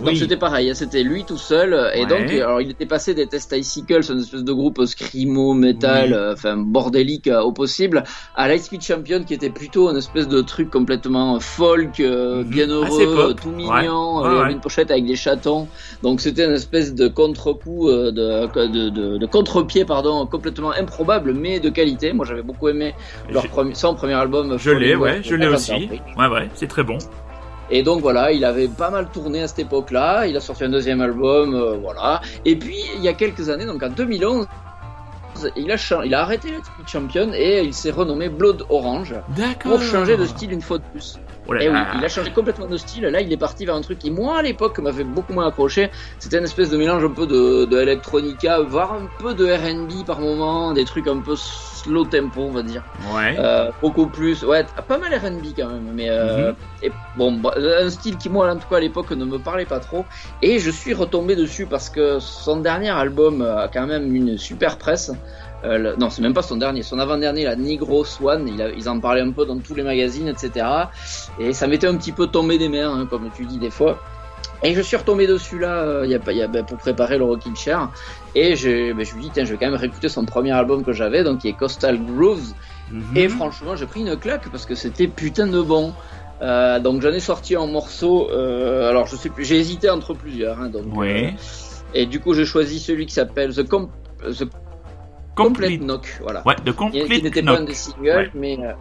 Donc 0.00 0.16
c'était 0.16 0.36
pareil, 0.36 0.70
hein, 0.70 0.74
c'était 0.74 1.02
lui 1.02 1.24
tout 1.24 1.36
seul. 1.36 1.90
Et 1.94 2.06
donc, 2.06 2.30
alors 2.30 2.60
il 2.60 2.70
était 2.70 2.86
passé 2.86 3.14
des 3.14 3.26
tests 3.26 3.52
Icicles, 3.56 4.00
une 4.10 4.20
espèce 4.20 4.44
de 4.44 4.52
groupe 4.52 4.84
scrimo, 4.84 5.54
metal, 5.54 6.12
euh, 6.12 6.32
enfin 6.32 6.56
bordélique 6.56 7.26
euh, 7.28 7.40
au 7.40 7.52
possible, 7.52 8.04
à 8.34 8.48
Lightspeed 8.48 8.82
Champion 8.82 9.24
qui 9.24 9.34
était 9.34 9.50
plutôt 9.50 9.90
une 9.90 9.96
espèce 9.96 10.28
de 10.28 10.40
truc 10.40 10.70
complètement 10.70 11.40
folk, 11.40 12.00
euh, 12.00 12.42
mhm. 12.42 12.44
bien 12.44 12.66
heureux, 12.68 13.34
tout 13.34 13.50
mignon, 13.50 14.18
avait 14.24 14.52
une 14.52 14.60
pochette 14.60 14.90
avec 14.90 15.04
des 15.06 15.16
chatons. 15.16 15.68
Donc 16.02 16.20
c'était 16.20 16.44
une 16.44 16.52
espèce 16.52 16.94
de 16.94 17.08
contre-coup, 17.08 17.90
de, 17.90 18.10
de, 18.10 18.88
de, 18.88 19.18
de 19.18 19.26
contre-pied, 19.26 19.84
pardon, 19.84 20.26
complètement 20.26 20.72
improbable, 20.72 21.34
mais 21.34 21.60
de 21.60 21.68
qualité. 21.68 22.12
Moi 22.12 22.24
j'avais 22.24 22.42
beaucoup 22.42 22.68
aimé 22.68 22.94
leur 23.30 23.46
premier, 23.48 23.74
son 23.74 23.94
premier 23.94 24.14
album. 24.14 24.56
Je 24.58 24.70
l'ai, 24.70 24.94
ouais, 24.94 25.22
je 25.22 25.34
l'ai 25.34 25.48
aussi. 25.48 25.88
Ouais, 26.16 26.28
ouais, 26.28 26.48
c'est 26.54 26.68
très 26.68 26.82
bon. 26.82 26.98
Et 27.70 27.82
donc 27.82 28.00
voilà, 28.02 28.32
il 28.32 28.44
avait 28.44 28.68
pas 28.68 28.90
mal 28.90 29.08
tourné 29.10 29.42
à 29.42 29.48
cette 29.48 29.60
époque-là. 29.60 30.26
Il 30.26 30.36
a 30.36 30.40
sorti 30.40 30.64
un 30.64 30.68
deuxième 30.68 31.00
album, 31.00 31.54
euh, 31.54 31.76
voilà. 31.80 32.20
Et 32.44 32.56
puis 32.56 32.76
il 32.96 33.02
y 33.02 33.08
a 33.08 33.14
quelques 33.14 33.48
années, 33.48 33.64
donc 33.64 33.82
en 33.82 33.88
2011, 33.88 34.46
il 35.56 35.72
a, 35.72 35.76
il 36.04 36.14
a 36.14 36.20
arrêté 36.20 36.50
le 36.50 36.86
Champion 36.86 37.30
et 37.32 37.62
il 37.62 37.72
s'est 37.72 37.90
renommé 37.90 38.28
Blood 38.28 38.66
Orange 38.68 39.14
pour 39.60 39.80
changer 39.80 40.16
de 40.16 40.26
style 40.26 40.52
une 40.52 40.60
fois 40.60 40.78
de 40.78 40.84
plus. 40.92 41.18
Oh 41.48 41.54
et 41.54 41.68
oui, 41.68 41.76
il 41.98 42.04
a 42.04 42.08
changé 42.08 42.30
complètement 42.30 42.66
de 42.66 42.76
style. 42.76 43.04
Là, 43.04 43.20
il 43.20 43.32
est 43.32 43.36
parti 43.36 43.66
vers 43.66 43.74
un 43.74 43.80
truc 43.80 43.98
qui, 43.98 44.10
moi, 44.10 44.38
à 44.38 44.42
l'époque, 44.42 44.78
m'avait 44.78 45.04
beaucoup 45.04 45.32
moins 45.32 45.48
accroché. 45.48 45.90
C'était 46.18 46.38
une 46.38 46.44
espèce 46.44 46.70
de 46.70 46.76
mélange 46.76 47.04
un 47.04 47.10
peu 47.10 47.26
de, 47.26 47.64
de 47.64 47.80
electronica, 47.80 48.60
voire 48.60 48.92
un 48.92 49.08
peu 49.18 49.34
de 49.34 49.46
R&B 49.46 50.06
par 50.06 50.20
moment, 50.20 50.72
des 50.72 50.84
trucs 50.84 51.08
un 51.08 51.18
peu 51.18 51.34
slow 51.82 52.04
tempo, 52.04 52.42
on 52.42 52.52
va 52.52 52.62
dire. 52.62 52.84
Ouais. 53.12 53.36
Euh, 53.38 53.70
beaucoup 53.80 54.06
plus, 54.06 54.44
ouais, 54.44 54.64
pas 54.86 54.98
mal 54.98 55.12
R&B 55.14 55.46
quand 55.56 55.68
même, 55.68 55.90
mais 55.92 56.08
euh, 56.10 56.50
mhm. 56.50 56.56
et 56.82 56.92
bon, 57.16 57.32
bah, 57.32 57.54
un 57.56 57.90
style 57.90 58.16
qui 58.18 58.28
moi, 58.28 58.48
en 58.48 58.56
tout 58.56 58.68
cas 58.68 58.76
à 58.76 58.80
l'époque, 58.80 59.10
ne 59.10 59.24
me 59.24 59.38
parlait 59.38 59.66
pas 59.66 59.80
trop. 59.80 60.04
Et 60.42 60.60
je 60.60 60.70
suis 60.70 60.94
retombé 60.94 61.34
dessus 61.34 61.66
parce 61.66 61.90
que 61.90 62.18
son 62.20 62.60
dernier 62.60 62.90
album 62.90 63.42
a 63.42 63.68
quand 63.68 63.86
même 63.86 64.14
une 64.14 64.38
super 64.38 64.78
presse. 64.78 65.10
Euh, 65.64 65.94
non, 65.96 66.10
c'est 66.10 66.22
même 66.22 66.34
pas 66.34 66.42
son 66.42 66.56
dernier, 66.56 66.82
son 66.82 66.98
avant-dernier, 66.98 67.44
la 67.44 67.56
Negro 67.56 68.04
Swan, 68.04 68.48
ils 68.48 68.88
en 68.88 68.98
parlaient 69.00 69.20
un 69.20 69.30
peu 69.30 69.46
dans 69.46 69.58
tous 69.58 69.74
les 69.74 69.82
magazines, 69.82 70.28
etc. 70.28 70.66
Et 71.38 71.52
ça 71.52 71.66
m'était 71.66 71.86
un 71.86 71.96
petit 71.96 72.12
peu 72.12 72.26
tombé 72.26 72.58
des 72.58 72.68
mains, 72.68 72.92
hein, 72.92 73.06
comme 73.06 73.30
tu 73.34 73.44
dis 73.44 73.58
des 73.58 73.70
fois. 73.70 74.00
Et 74.64 74.74
je 74.74 74.80
suis 74.80 74.96
retombé 74.96 75.26
dessus 75.26 75.58
là, 75.58 75.78
euh, 75.78 76.06
y 76.06 76.14
a, 76.14 76.32
y 76.32 76.42
a, 76.42 76.46
ben, 76.46 76.64
pour 76.64 76.78
préparer 76.78 77.18
le 77.18 77.24
Rockin' 77.24 77.56
Chair. 77.56 77.90
Et 78.34 78.54
je, 78.54 78.92
ben, 78.92 79.04
je 79.04 79.14
me 79.16 79.22
dis, 79.22 79.30
tiens, 79.32 79.44
je 79.44 79.52
vais 79.52 79.56
quand 79.56 79.66
même 79.66 79.78
réécouter 79.78 80.08
son 80.08 80.24
premier 80.24 80.52
album 80.52 80.84
que 80.84 80.92
j'avais, 80.92 81.24
donc 81.24 81.40
qui 81.40 81.48
est 81.48 81.52
Coastal 81.52 81.98
Grooves. 82.04 82.52
Mhm. 82.90 83.16
Et 83.16 83.28
franchement, 83.28 83.74
j'ai 83.74 83.86
pris 83.86 84.00
une 84.00 84.16
claque 84.16 84.48
parce 84.50 84.64
que 84.64 84.74
c'était 84.74 85.08
putain 85.08 85.48
de 85.48 85.60
bon. 85.60 85.92
Euh, 86.42 86.80
donc 86.80 87.02
j'en 87.02 87.10
ai 87.10 87.20
sorti 87.20 87.56
en 87.56 87.66
morceaux. 87.66 88.28
Euh, 88.30 88.88
alors 88.88 89.06
je 89.06 89.16
sais 89.16 89.30
plus, 89.30 89.44
j'ai 89.44 89.58
hésité 89.58 89.90
entre 89.90 90.14
plusieurs. 90.14 90.60
Hein, 90.60 90.68
donc, 90.68 90.84
et 91.94 92.06
du 92.06 92.20
coup, 92.20 92.32
j'ai 92.32 92.46
choisi 92.46 92.78
celui 92.78 93.06
qui 93.06 93.14
s'appelle 93.14 93.54
The, 93.54 93.68
Com 93.68 93.90
The 94.22 94.44
Complete, 95.34 95.82
Knock. 95.82 96.20
Voilà. 96.22 96.42
Ouais, 96.46 96.54
The 96.56 96.72
Complete 96.72 97.06
Qui 97.06 97.22
n'était 97.22 97.42
pas 97.42 97.58
un 97.58 97.64
des 97.64 97.74
singles, 97.74 98.30
mais. 98.34 98.58
Euh, 98.58 98.72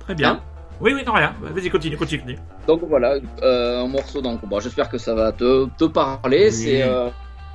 Très 0.00 0.14
bien. 0.14 0.32
Hein 0.32 0.40
oui, 0.80 0.92
oui, 0.94 1.02
non, 1.06 1.12
rien. 1.12 1.34
Vas-y, 1.42 1.68
continue, 1.68 1.96
continue. 1.96 2.38
Donc 2.66 2.80
voilà, 2.84 3.16
euh, 3.42 3.84
un 3.84 3.86
morceau. 3.86 4.22
Donc, 4.22 4.44
bon, 4.46 4.60
j'espère 4.60 4.88
que 4.88 4.96
ça 4.96 5.14
va 5.14 5.30
te, 5.30 5.68
te 5.76 5.84
parler. 5.84 6.50
C'est 6.50 6.82
euh, 6.82 7.10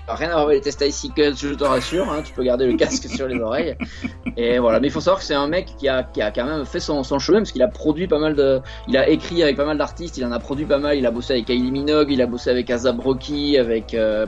rien 0.08 0.30
à 0.30 0.34
voir 0.34 0.46
avec 0.46 0.58
les 0.58 0.62
tests 0.62 0.82
Icicles, 0.82 1.34
je 1.36 1.54
te 1.56 1.64
rassure. 1.64 2.12
Hein, 2.12 2.22
tu 2.24 2.34
peux 2.34 2.44
garder 2.44 2.68
le 2.68 2.78
casque 2.78 3.08
sur 3.10 3.28
les 3.28 3.40
oreilles. 3.40 3.76
Et 4.38 4.60
voilà, 4.60 4.80
mais 4.80 4.88
il 4.88 4.92
faut 4.92 5.00
savoir 5.00 5.20
que 5.20 5.26
c'est 5.26 5.34
un 5.34 5.48
mec 5.48 5.74
qui 5.78 5.88
a, 5.88 6.04
qui 6.04 6.22
a 6.22 6.30
quand 6.32 6.46
même 6.46 6.66
fait 6.66 6.80
son, 6.80 7.02
son 7.04 7.18
chemin 7.18 7.40
parce 7.40 7.52
qu'il 7.52 7.64
a 7.64 7.68
produit 7.68 8.08
pas 8.08 8.20
mal 8.20 8.36
de. 8.36 8.62
Il 8.88 8.96
a 8.96 9.10
écrit 9.10 9.42
avec 9.42 9.56
pas 9.56 9.66
mal 9.66 9.78
d'artistes, 9.78 10.18
il 10.18 10.26
en 10.26 10.32
a 10.32 10.40
produit 10.40 10.66
pas 10.66 10.78
mal. 10.78 10.98
Il 10.98 11.06
a 11.06 11.12
bossé 11.12 11.34
avec 11.34 11.46
Kylie 11.46 11.72
Minogue, 11.72 12.12
il 12.12 12.22
a 12.22 12.28
bossé 12.28 12.52
avec 12.52 12.70
Azab 12.70 13.00
Rocky, 13.00 13.58
avec, 13.58 13.94
euh, 13.94 14.28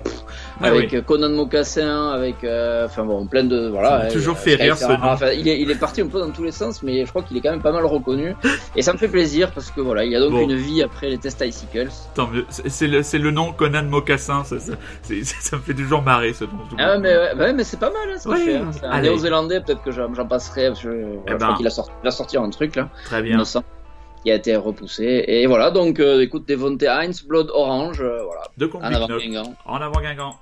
ah 0.62 0.68
avec 0.68 1.06
Conan 1.06 1.30
Mocassin, 1.30 2.12
avec. 2.12 2.44
Euh, 2.44 2.86
enfin 2.86 3.04
bon, 3.04 3.26
plein 3.28 3.44
de. 3.44 3.68
Voilà. 3.68 4.08
toujours 4.12 4.38
fait 4.38 4.56
rire 4.56 4.78
ce 4.78 4.86
enfin, 4.86 5.32
il, 5.32 5.48
est, 5.48 5.62
il 5.62 5.70
est 5.70 5.80
parti 5.80 6.02
un 6.02 6.08
peu 6.08 6.20
dans 6.20 6.32
tous 6.32 6.44
les 6.44 6.52
sens, 6.52 6.84
mais 6.84 7.06
je 7.06 7.10
crois 7.10 7.24
qu'il 7.24 7.38
est 7.38 7.42
quand 7.42 7.52
même 7.52 7.62
pas 7.62 7.72
mal 7.72 7.86
reconnu. 7.86 8.36
Et 8.76 8.82
ça 8.82 8.94
me 8.94 8.98
fait 8.98 9.08
plaisir 9.08 9.52
parce 9.52 9.72
que 9.72 9.82
voilà, 9.82 10.06
il 10.06 10.12
y 10.12 10.16
a 10.16 10.20
donc 10.20 10.42
une 10.42 10.56
vie 10.56 10.84
après 10.84 11.10
les 11.10 11.18
tests 11.18 11.44
Icicles. 11.46 11.90
Tant 12.16 12.28
mieux. 12.28 12.46
C'est 12.50 12.88
le, 12.88 13.02
le, 13.02 13.32
nom 13.32 13.52
Conan 13.52 13.84
Mocassin, 13.84 14.44
ça, 14.44 14.60
ça, 14.60 14.74
ça, 15.24 15.58
me 15.58 15.62
fait 15.62 15.74
toujours 15.74 16.02
marrer 16.02 16.34
ce 16.34 16.46
nom. 16.46 16.52
Ah 16.78 16.98
mais, 16.98 17.16
ouais, 17.34 17.54
mais 17.54 17.64
c'est 17.64 17.80
pas 17.80 17.92
mal 17.92 18.10
hein, 18.14 18.18
ce. 18.18 18.30
C'est 18.80 18.86
un 18.86 19.02
néo-zélandais, 19.02 19.62
peut-être 19.62 19.84
que 19.84 19.92
j'en 19.92 20.26
passerai. 20.26 20.68
Parce 20.68 20.84
que, 20.84 20.90
eh 20.90 21.26
crois 21.26 21.38
ben. 21.38 21.54
qu'il 21.56 21.68
a 21.68 21.70
sorti, 21.70 21.92
il 22.04 22.08
a 22.08 22.12
sorti 22.12 22.38
un 22.38 22.50
truc 22.50 22.76
là. 22.76 22.90
Très 23.06 23.22
bien. 23.22 23.38
Qui 24.28 24.32
a 24.34 24.36
été 24.36 24.58
repoussé. 24.58 25.24
Et 25.26 25.48
voilà, 25.48 25.72
donc 25.72 26.02
euh, 26.02 26.22
écoute, 26.22 26.46
Devonte 26.50 26.84
Heinz, 26.84 27.24
Blood 27.24 27.50
Orange, 27.54 28.02
euh, 28.02 28.24
voilà. 28.26 28.42
De 28.58 28.70
en 28.74 28.82
avant 28.82 29.08
Guingamp. 29.08 29.56
En 29.66 29.78
avant 29.78 30.02
Guingamp. 30.02 30.36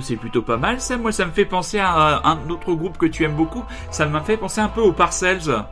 C'est 0.00 0.16
plutôt 0.16 0.42
pas 0.42 0.56
mal 0.56 0.80
ça. 0.80 0.96
Moi 0.96 1.12
ça 1.12 1.24
me 1.24 1.30
fait 1.30 1.44
penser 1.44 1.78
à 1.78 2.22
un 2.24 2.50
autre 2.50 2.74
groupe 2.74 2.98
que 2.98 3.06
tu 3.06 3.24
aimes 3.24 3.36
beaucoup. 3.36 3.64
Ça 3.90 4.06
m'a 4.06 4.20
fait 4.20 4.36
penser 4.36 4.60
un 4.60 4.68
peu 4.68 4.80
aux 4.80 4.92
Parcells 4.92 5.64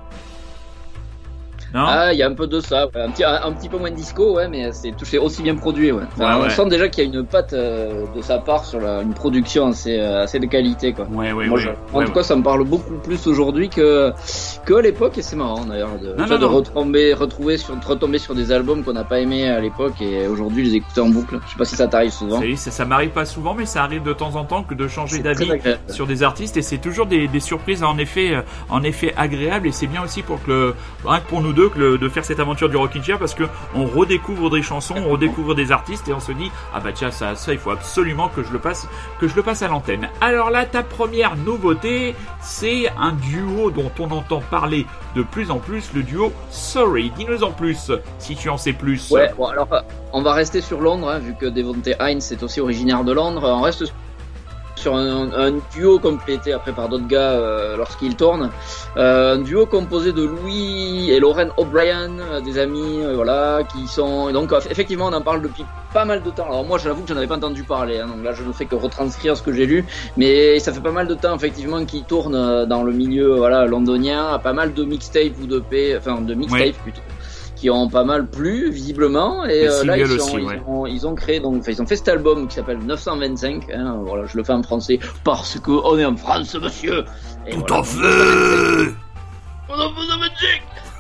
ah, 1.74 2.12
il 2.12 2.18
y 2.18 2.22
a 2.22 2.28
un 2.28 2.34
peu 2.34 2.46
de 2.46 2.60
ça, 2.60 2.88
un, 2.94 3.10
petit, 3.10 3.24
un, 3.24 3.52
petit 3.52 3.68
peu 3.68 3.78
moins 3.78 3.90
de 3.90 3.96
disco, 3.96 4.36
ouais, 4.36 4.48
mais 4.48 4.72
c'est 4.72 4.92
touché 4.92 5.18
aussi 5.18 5.42
bien 5.42 5.54
produit, 5.54 5.92
ouais. 5.92 6.04
on 6.18 6.48
sent 6.50 6.68
déjà 6.68 6.88
qu'il 6.88 7.04
y 7.04 7.06
a 7.06 7.18
une 7.18 7.26
patte 7.26 7.52
euh, 7.52 8.04
de 8.14 8.22
sa 8.22 8.38
part 8.38 8.64
sur 8.64 8.80
la, 8.80 9.02
une 9.02 9.14
production 9.14 9.68
assez, 9.68 9.98
euh, 9.98 10.22
assez 10.22 10.38
de 10.38 10.46
qualité, 10.46 10.92
quoi. 10.92 11.06
Ouais, 11.10 11.32
ouais, 11.32 11.48
en 11.92 12.04
tout 12.04 12.12
cas, 12.12 12.22
ça 12.22 12.36
me 12.36 12.42
parle 12.42 12.64
beaucoup 12.64 12.94
plus 13.02 13.26
aujourd'hui 13.26 13.68
que, 13.68 14.12
que 14.64 14.74
à 14.74 14.82
l'époque, 14.82 15.18
et 15.18 15.22
c'est 15.22 15.36
marrant 15.36 15.64
d'ailleurs 15.64 15.98
de, 16.00 16.36
de 16.36 16.44
retomber, 16.44 17.14
retrouver 17.14 17.56
sur, 17.56 17.74
retomber 17.84 18.18
sur 18.18 18.34
des 18.34 18.52
albums 18.52 18.84
qu'on 18.84 18.92
n'a 18.92 19.04
pas 19.04 19.20
aimé 19.20 19.48
à 19.48 19.60
l'époque 19.60 20.00
et 20.00 20.26
aujourd'hui 20.26 20.64
les 20.64 20.76
écouter 20.76 21.00
en 21.00 21.08
boucle. 21.08 21.38
Je 21.46 21.52
sais 21.52 21.58
pas 21.58 21.64
si 21.64 21.76
ça 21.76 21.88
t'arrive 21.88 22.10
souvent. 22.10 22.40
Ça, 22.56 22.70
ça 22.70 22.84
m'arrive 22.84 23.10
pas 23.10 23.24
souvent, 23.24 23.54
mais 23.54 23.66
ça 23.66 23.82
arrive 23.82 24.02
de 24.02 24.12
temps 24.12 24.36
en 24.36 24.44
temps 24.44 24.62
que 24.62 24.74
de 24.74 24.88
changer 24.88 25.20
d'avis 25.20 25.50
sur 25.88 26.06
des 26.06 26.22
artistes 26.22 26.56
et 26.56 26.62
c'est 26.62 26.78
toujours 26.78 27.06
des, 27.06 27.28
des, 27.28 27.40
surprises 27.40 27.82
en 27.82 27.98
effet, 27.98 28.34
euh, 28.34 28.42
en 28.68 28.82
effet 28.82 29.14
agréables 29.16 29.68
et 29.68 29.72
c'est 29.72 29.86
bien 29.86 30.02
aussi 30.02 30.22
pour 30.22 30.42
que, 30.42 30.74
pour 31.28 31.40
nous 31.40 31.52
deux, 31.52 31.61
que 31.68 31.96
de 31.96 32.08
faire 32.08 32.24
cette 32.24 32.40
aventure 32.40 32.68
du 32.68 32.76
Rockin' 32.76 33.02
Chair 33.02 33.18
parce 33.18 33.34
que 33.34 33.44
on 33.74 33.84
redécouvre 33.84 34.50
des 34.50 34.62
chansons, 34.62 34.94
on 34.96 35.10
redécouvre 35.10 35.54
des 35.54 35.72
artistes 35.72 36.08
et 36.08 36.12
on 36.12 36.20
se 36.20 36.32
dit 36.32 36.50
ah 36.74 36.80
bah 36.80 36.90
tiens 36.92 37.10
ça 37.10 37.34
il 37.48 37.58
faut 37.58 37.70
absolument 37.70 38.28
que 38.28 38.42
je 38.42 38.52
le 38.52 38.58
passe 38.58 38.88
que 39.20 39.28
je 39.28 39.36
le 39.36 39.42
passe 39.42 39.62
à 39.62 39.68
l'antenne. 39.68 40.08
Alors 40.20 40.50
là 40.50 40.64
ta 40.64 40.82
première 40.82 41.36
nouveauté 41.36 42.14
c'est 42.40 42.88
un 42.98 43.12
duo 43.12 43.70
dont 43.70 43.90
on 43.98 44.10
entend 44.10 44.42
parler 44.50 44.86
de 45.14 45.22
plus 45.22 45.50
en 45.50 45.58
plus 45.58 45.92
le 45.94 46.02
duo 46.02 46.32
Sorry. 46.50 47.10
Dis-nous 47.16 47.44
en 47.44 47.50
plus 47.50 47.92
si 48.18 48.36
tu 48.36 48.48
en 48.48 48.56
sais 48.56 48.72
plus. 48.72 49.10
Ouais 49.10 49.30
bon 49.36 49.46
alors 49.46 49.68
on 50.12 50.22
va 50.22 50.32
rester 50.32 50.60
sur 50.60 50.80
Londres 50.80 51.08
hein, 51.08 51.18
vu 51.18 51.34
que 51.34 51.46
Devonte 51.46 51.88
Hines 52.00 52.20
est 52.30 52.42
aussi 52.42 52.60
originaire 52.60 53.04
de 53.04 53.12
Londres. 53.12 53.42
On 53.44 53.62
reste 53.62 53.92
sur 54.74 54.96
un, 54.96 55.52
duo 55.74 55.98
complété 55.98 56.52
après 56.52 56.72
par 56.72 56.88
d'autres 56.88 57.06
gars 57.06 57.32
euh, 57.32 57.76
lorsqu'ils 57.76 58.16
tournent. 58.16 58.50
Euh, 58.96 59.34
un 59.34 59.38
duo 59.38 59.66
composé 59.66 60.12
de 60.12 60.22
Louis 60.22 61.10
et 61.10 61.20
Lauren 61.20 61.48
O'Brien, 61.56 62.18
euh, 62.18 62.40
des 62.40 62.58
amis, 62.58 63.00
voilà, 63.14 63.60
qui 63.64 63.86
sont. 63.86 64.30
donc 64.32 64.52
effectivement, 64.70 65.06
on 65.06 65.12
en 65.12 65.20
parle 65.20 65.42
depuis 65.42 65.64
pas 65.92 66.04
mal 66.04 66.22
de 66.22 66.30
temps. 66.30 66.46
Alors 66.46 66.64
moi, 66.64 66.78
j'avoue 66.78 67.02
que 67.02 67.08
j'en 67.08 67.16
avais 67.16 67.26
pas 67.26 67.36
entendu 67.36 67.62
parler. 67.64 67.98
Hein, 67.98 68.08
donc 68.08 68.24
là, 68.24 68.32
je 68.32 68.42
ne 68.42 68.52
fais 68.52 68.66
que 68.66 68.74
retranscrire 68.74 69.36
ce 69.36 69.42
que 69.42 69.52
j'ai 69.52 69.66
lu, 69.66 69.84
mais 70.16 70.58
ça 70.58 70.72
fait 70.72 70.80
pas 70.80 70.92
mal 70.92 71.06
de 71.06 71.14
temps 71.14 71.34
effectivement 71.34 71.84
qu'ils 71.84 72.04
tournent 72.04 72.64
dans 72.66 72.82
le 72.82 72.92
milieu, 72.92 73.36
voilà, 73.36 73.66
londonien, 73.66 74.38
pas 74.38 74.52
mal 74.52 74.72
de 74.74 74.84
mixtapes 74.84 75.38
ou 75.42 75.46
de 75.46 75.58
p, 75.58 75.96
enfin 75.96 76.20
de 76.20 76.34
mixtapes 76.34 76.76
plutôt 76.82 77.02
qui 77.62 77.70
ont 77.70 77.88
pas 77.88 78.02
mal 78.02 78.26
plu 78.26 78.72
visiblement 78.72 79.44
et 79.44 79.68
euh, 79.68 79.84
là 79.84 79.96
ils, 79.96 80.20
ont, 80.20 80.84
ils, 80.84 81.06
ont, 81.06 81.14
créé 81.14 81.38
donc 81.38 81.62
ils 81.68 81.80
ont 81.80 81.86
fait 81.86 81.94
cet 81.94 82.08
album 82.08 82.48
qui 82.48 82.56
s'appelle 82.56 82.78
925 82.78 83.70
hein, 83.70 84.00
voilà 84.04 84.26
je 84.26 84.36
le 84.36 84.42
fais 84.42 84.52
en 84.52 84.64
français 84.64 84.98
parce 85.22 85.60
que 85.60 85.70
on 85.70 85.96
est 85.96 86.04
en 86.04 86.16
France 86.16 86.56
monsieur. 86.56 87.04
Et 87.46 87.52
tout 87.52 87.72
à 87.72 87.84
fait 87.84 88.96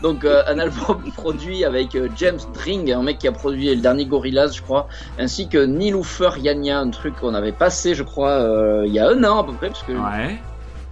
donc 0.02 0.24
euh, 0.24 0.44
un 0.46 0.60
album 0.60 1.02
produit 1.16 1.64
avec 1.64 1.96
euh, 1.96 2.08
James 2.16 2.38
Dring, 2.54 2.92
un 2.92 3.02
mec 3.02 3.18
qui 3.18 3.26
a 3.26 3.32
produit 3.32 3.74
le 3.74 3.80
dernier 3.80 4.06
Gorillaz, 4.06 4.52
je 4.52 4.62
crois, 4.62 4.86
ainsi 5.18 5.48
que 5.48 5.64
Niloufer 5.64 6.30
Yanya, 6.38 6.78
un 6.78 6.90
truc 6.90 7.16
qu'on 7.20 7.34
avait 7.34 7.52
passé, 7.52 7.96
je 7.96 8.04
crois, 8.04 8.84
il 8.84 8.92
y 8.92 8.98
a 8.98 9.08
un 9.08 9.22
an 9.22 9.42
à 9.42 9.44
peu 9.44 9.52
près, 9.52 9.68
parce 9.68 9.84
que 9.84 9.92
ouais. 9.92 10.40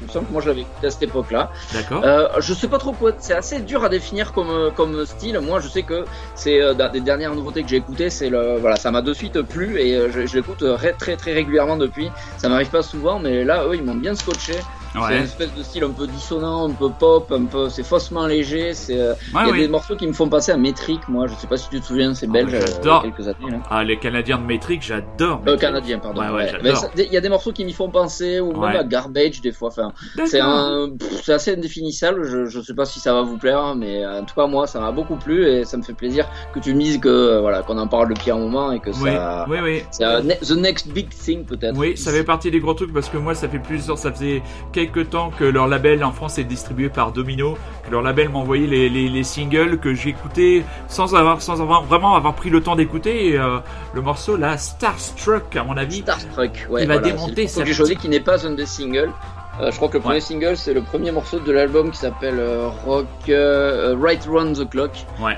Il 0.01 0.07
me 0.07 0.11
semble 0.11 0.27
que 0.27 0.33
moi 0.33 0.41
je 0.41 0.49
l'avais 0.49 0.63
écouté 0.63 0.87
à 0.87 0.91
cette 0.91 1.03
époque-là. 1.03 1.51
D'accord. 1.73 2.03
Euh, 2.05 2.29
je 2.41 2.55
sais 2.55 2.69
pas 2.69 2.79
trop 2.79 2.93
quoi. 2.93 3.13
C'est 3.19 3.35
assez 3.35 3.61
dur 3.61 3.85
à 3.85 3.89
définir 3.89 4.33
comme 4.33 4.71
comme 4.75 5.05
style. 5.05 5.39
Moi, 5.41 5.61
je 5.61 5.69
sais 5.69 5.83
que 5.83 6.05
c'est 6.35 6.61
euh, 6.61 6.89
des 6.89 7.01
dernières 7.01 7.35
nouveautés 7.35 7.63
que 7.63 7.69
j'ai 7.69 7.77
écoutées. 7.77 8.11
C'est 8.11 8.31
le 8.31 8.57
voilà, 8.59 8.77
ça 8.77 8.91
m'a 8.91 9.03
de 9.03 9.13
suite 9.13 9.43
plu 9.43 9.79
et 9.79 9.95
euh, 9.97 10.11
je, 10.11 10.27
je 10.27 10.37
l'écoute 10.37 10.65
très 10.99 11.17
très 11.17 11.33
régulièrement 11.33 11.77
depuis. 11.77 12.11
Ça 12.39 12.49
m'arrive 12.49 12.71
pas 12.71 12.83
souvent, 12.83 13.19
mais 13.19 13.45
là, 13.45 13.65
eux, 13.67 13.75
ils 13.75 13.83
m'ont 13.85 13.95
bien 13.95 14.15
scotché. 14.15 14.55
C'est 14.93 15.17
une 15.17 15.23
espèce 15.25 15.55
de 15.55 15.63
style 15.63 15.85
un 15.85 15.91
peu 15.91 16.07
dissonant, 16.07 16.69
un 16.69 16.73
peu 16.73 16.91
pop, 16.91 17.31
un 17.33 17.45
peu, 17.45 17.69
c'est 17.69 17.85
faussement 17.85 18.27
léger. 18.27 18.75
C'est, 18.75 18.99
euh, 18.99 19.15
il 19.33 19.49
y 19.49 19.51
a 19.51 19.53
des 19.53 19.69
morceaux 19.69 19.97
qui 19.97 20.07
me 20.07 20.13
font 20.13 20.29
passer 20.29 20.53
à 20.53 20.57
Metric, 20.57 21.09
moi. 21.09 21.27
Je 21.27 21.35
sais 21.35 21.47
pas 21.47 21.57
si 21.57 21.69
tu 21.69 21.81
te 21.81 21.87
souviens, 21.87 22.15
c'est 22.15 22.27
ah, 22.29 22.33
belge. 22.33 22.55
Euh, 22.55 22.61
j'adore. 22.67 23.03
quelques 23.03 23.29
années. 23.29 23.51
Là. 23.51 23.59
Ah, 23.71 23.85
les 23.85 23.99
Canadiens 23.99 24.39
de 24.39 24.45
Metric, 24.45 24.83
j'adore. 24.83 25.43
Euh, 25.47 25.57
Canadiens, 25.57 25.99
pardon. 25.99 26.21
Ouais, 26.21 26.53
il 26.97 27.13
y 27.13 27.17
a 27.17 27.21
des 27.21 27.29
morceaux 27.29 27.53
qui 27.53 27.65
m'y 27.65 27.73
font 27.73 27.91
penser, 27.91 28.41
ou 28.41 28.53
même 28.53 28.77
à 28.77 28.85
Garbage 28.85 29.41
des 29.41 29.53
fois. 29.53 29.69
Enfin, 29.69 29.93
c'est 30.27 30.41
un, 30.41 30.89
c'est 31.23 31.33
assez 31.33 31.53
indéfinissable. 31.53 32.25
Je, 32.25 32.47
je 32.47 32.61
sais 32.61 32.75
pas 32.75 32.85
si 32.85 32.99
ça 33.01 33.15
va 33.15 33.23
vous 33.23 33.39
plaire, 33.39 33.75
mais 33.77 34.05
en 34.07 34.25
tout 34.25 34.35
cas 34.35 34.47
moi, 34.47 34.67
ça 34.67 34.81
m'a 34.81 34.91
beaucoup 34.91 35.17
plu 35.17 35.47
et 35.47 35.65
ça 35.65 35.77
me 35.77 35.83
fait 35.83 35.95
plaisir 35.95 36.29
que 36.53 36.59
tu 36.59 36.75
me 36.75 36.81
dises 36.81 36.99
que 36.99 37.41
voilà, 37.41 37.63
qu'on 37.63 37.79
en 37.79 37.87
parle 37.87 38.09
depuis 38.09 38.31
un 38.31 38.39
moment 38.39 38.73
et 38.73 38.81
que 38.81 38.93
ça, 38.93 39.47
oui, 39.49 39.59
oui. 39.63 39.83
c'est 39.91 40.05
the 40.41 40.57
next 40.57 40.89
big 40.93 41.09
thing 41.11 41.45
peut-être. 41.45 41.77
Oui, 41.79 41.97
ça 41.97 42.11
fait 42.11 42.25
partie 42.25 42.51
des 42.51 42.61
gros 42.61 42.75
trucs 42.75 42.93
parce 42.93 43.09
que 43.09 43.19
moi, 43.19 43.35
ça 43.35 43.49
fait 43.49 43.59
plusieurs, 43.59 43.97
ça 43.97 44.13
faisait 44.13 44.43
quelques 44.87 45.11
temps 45.11 45.31
que 45.31 45.45
leur 45.45 45.69
label 45.69 46.03
en 46.05 46.13
France 46.13 46.39
est 46.39 46.45
distribué 46.45 46.89
par 46.89 47.13
Domino, 47.13 47.59
que 47.85 47.91
leur 47.91 48.03
label 48.03 48.31
m'envoyait 48.31 48.67
les, 48.67 48.89
les, 48.89 49.09
les, 49.09 49.25
singles 49.25 49.79
que 49.79 49.95
j'écoutais 49.95 50.65
sans 50.89 51.15
avoir, 51.15 51.43
sans 51.43 51.61
avoir 51.61 51.85
vraiment 51.85 52.15
avoir 52.15 52.35
pris 52.35 52.51
le 52.51 52.63
temps 52.63 52.77
d'écouter. 52.77 53.39
Euh, 53.39 53.59
le 53.93 54.01
morceau 54.01 54.37
là, 54.37 54.57
Starstruck, 54.57 55.55
à 55.57 55.65
mon 55.65 55.77
avis, 55.77 55.99
Starstruck, 55.99 56.67
ouais, 56.71 56.83
il 56.83 56.89
va 56.89 56.99
démonter. 56.99 57.47
C'est 57.47 57.67
j'ai 57.67 57.75
choisi 57.75 57.97
qui 57.97 58.09
n'est 58.09 58.21
pas 58.21 58.47
un 58.47 58.53
des 58.53 58.67
singles. 58.67 59.13
Euh, 59.59 59.71
je 59.71 59.77
crois 59.77 59.89
que 59.89 59.97
le 59.97 60.03
premier 60.03 60.21
single, 60.21 60.57
c'est 60.57 60.73
le 60.73 60.83
premier 60.83 61.11
morceau 61.11 61.39
de 61.39 61.53
l'album 61.53 61.91
qui 61.91 61.99
s'appelle 61.99 62.39
euh, 62.39 62.69
Rock 62.69 63.07
euh, 63.29 63.97
Right 64.01 64.25
Round 64.27 64.57
the 64.57 64.69
Clock, 64.71 64.93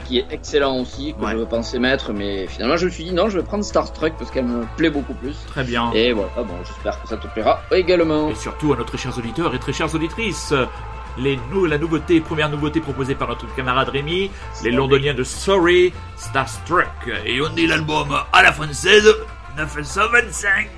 qui 0.05 0.19
est 0.19 0.27
excellent 0.31 0.79
aussi, 0.81 1.15
que 1.15 1.27
je 1.27 1.45
pensais 1.45 1.79
mettre, 1.79 2.13
mais 2.13 2.47
finalement 2.47 2.77
je 2.77 2.87
me 2.87 2.91
suis 2.91 3.05
dit 3.05 3.13
non, 3.13 3.29
je 3.29 3.39
vais 3.39 3.45
prendre 3.45 3.65
Star 3.65 3.93
Trek 3.93 4.13
parce 4.19 4.31
qu'elle 4.31 4.45
me 4.45 4.65
plaît 4.77 4.91
beaucoup 4.91 5.15
plus. 5.15 5.37
Très 5.47 5.65
bien. 5.65 5.91
Et 5.93 6.13
voilà, 6.13 6.31
bon, 6.37 6.55
j'espère 6.65 7.01
que 7.03 7.09
ça 7.09 7.17
te 7.17 7.27
plaira 7.29 7.63
également. 7.73 8.29
Et 8.29 8.35
surtout 8.35 8.73
à 8.73 8.77
nos 8.77 8.85
très 8.85 8.99
chers 8.99 9.17
auditeurs 9.17 9.55
et 9.55 9.59
très 9.59 9.73
chères 9.73 9.95
auditrices. 9.95 10.55
Les 11.19 11.39
la 11.69 11.77
nouveauté, 11.77 12.21
première 12.21 12.49
nouveauté 12.49 12.81
proposée 12.81 13.15
par 13.15 13.29
notre 13.29 13.53
camarade 13.55 13.91
Rémi, 13.91 14.31
les 14.65 14.71
londoniens 14.71 15.13
de 15.13 15.25
Sorry, 15.25 15.93
Starstruck. 16.17 16.87
Et 17.27 17.41
on 17.43 17.51
dit 17.51 17.67
l'album 17.67 18.17
à 18.33 18.43
la 18.43 18.53
française, 18.53 19.15
925. 19.59 20.69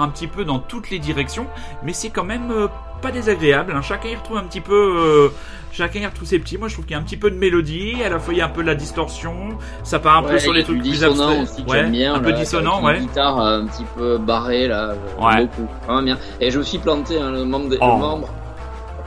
part 0.00 0.08
un 0.08 0.10
petit 0.10 0.26
peu 0.26 0.44
dans 0.44 0.58
toutes 0.58 0.90
les 0.90 0.98
directions, 0.98 1.46
mais 1.82 1.92
c'est 1.92 2.10
quand 2.10 2.24
même 2.24 2.50
euh, 2.50 2.68
pas 3.02 3.10
désagréable. 3.10 3.72
Hein. 3.76 3.82
Chacun 3.82 4.08
y 4.08 4.16
retrouve 4.16 4.38
un 4.38 4.44
petit 4.44 4.60
peu, 4.60 4.94
euh, 4.96 5.28
chacun 5.72 6.00
y 6.00 6.06
retrouve 6.06 6.26
ses 6.26 6.38
petits. 6.38 6.58
Moi, 6.58 6.68
je 6.68 6.74
trouve 6.74 6.86
qu'il 6.86 6.92
y 6.92 6.96
a 6.96 6.98
un 6.98 7.04
petit 7.04 7.16
peu 7.16 7.30
de 7.30 7.36
mélodie, 7.36 8.02
à 8.02 8.08
la 8.08 8.18
fois 8.18 8.34
il 8.34 8.38
y 8.38 8.40
a 8.40 8.46
un 8.46 8.50
peu 8.50 8.62
de 8.62 8.66
la 8.66 8.74
distorsion. 8.74 9.58
Ça 9.82 9.98
part 9.98 10.18
un 10.18 10.22
peu 10.22 10.38
sur 10.38 10.52
les 10.52 10.64
trucs 10.64 10.80
plus 10.80 11.04
abstraits. 11.04 11.42
Aussi, 11.42 11.62
ouais, 11.64 11.84
bien, 11.88 12.14
un 12.14 12.20
peu 12.20 12.32
dissonant, 12.32 12.82
ouais. 12.82 12.98
Une 12.98 13.06
guitare 13.06 13.38
un 13.38 13.66
petit 13.66 13.84
peu 13.96 14.18
barrée 14.18 14.68
là, 14.68 14.94
ouais. 15.20 15.42
beaucoup, 15.42 15.68
vraiment 15.86 16.02
bien. 16.02 16.18
Et 16.40 16.50
j'ai 16.50 16.58
aussi 16.58 16.78
planté 16.78 17.20
hein, 17.20 17.30
le 17.30 17.44
membre, 17.44 17.68
des, 17.68 17.78
oh. 17.80 17.96
membre. 17.96 18.28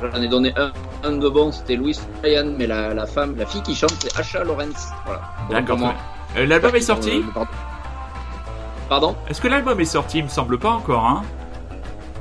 J'en 0.02 0.22
ai 0.22 0.28
donné 0.28 0.54
un, 0.58 0.72
un 1.04 1.14
de 1.14 1.30
bon, 1.30 1.52
c'était 1.54 1.78
Louis 1.78 1.98
Ryan, 2.22 2.54
mais 2.58 2.68
la, 2.68 2.94
la, 2.94 3.06
femme, 3.06 3.36
la 3.38 3.46
fille 3.46 3.62
qui 3.62 3.74
chante, 3.74 3.96
c'est 4.00 4.20
Asha 4.20 4.44
Lawrence. 4.44 4.90
Voilà. 5.06 5.22
D'accord. 5.50 5.94
Euh, 6.36 6.46
L'album 6.46 6.76
est 6.76 6.82
sorti. 6.82 7.24
Pardon 8.94 9.16
Est-ce 9.28 9.42
que 9.42 9.48
l'album 9.48 9.80
est 9.80 9.86
sorti 9.86 10.20
Il 10.20 10.26
me 10.26 10.30
semble 10.30 10.60
pas 10.60 10.70
encore, 10.70 11.04
hein 11.04 11.24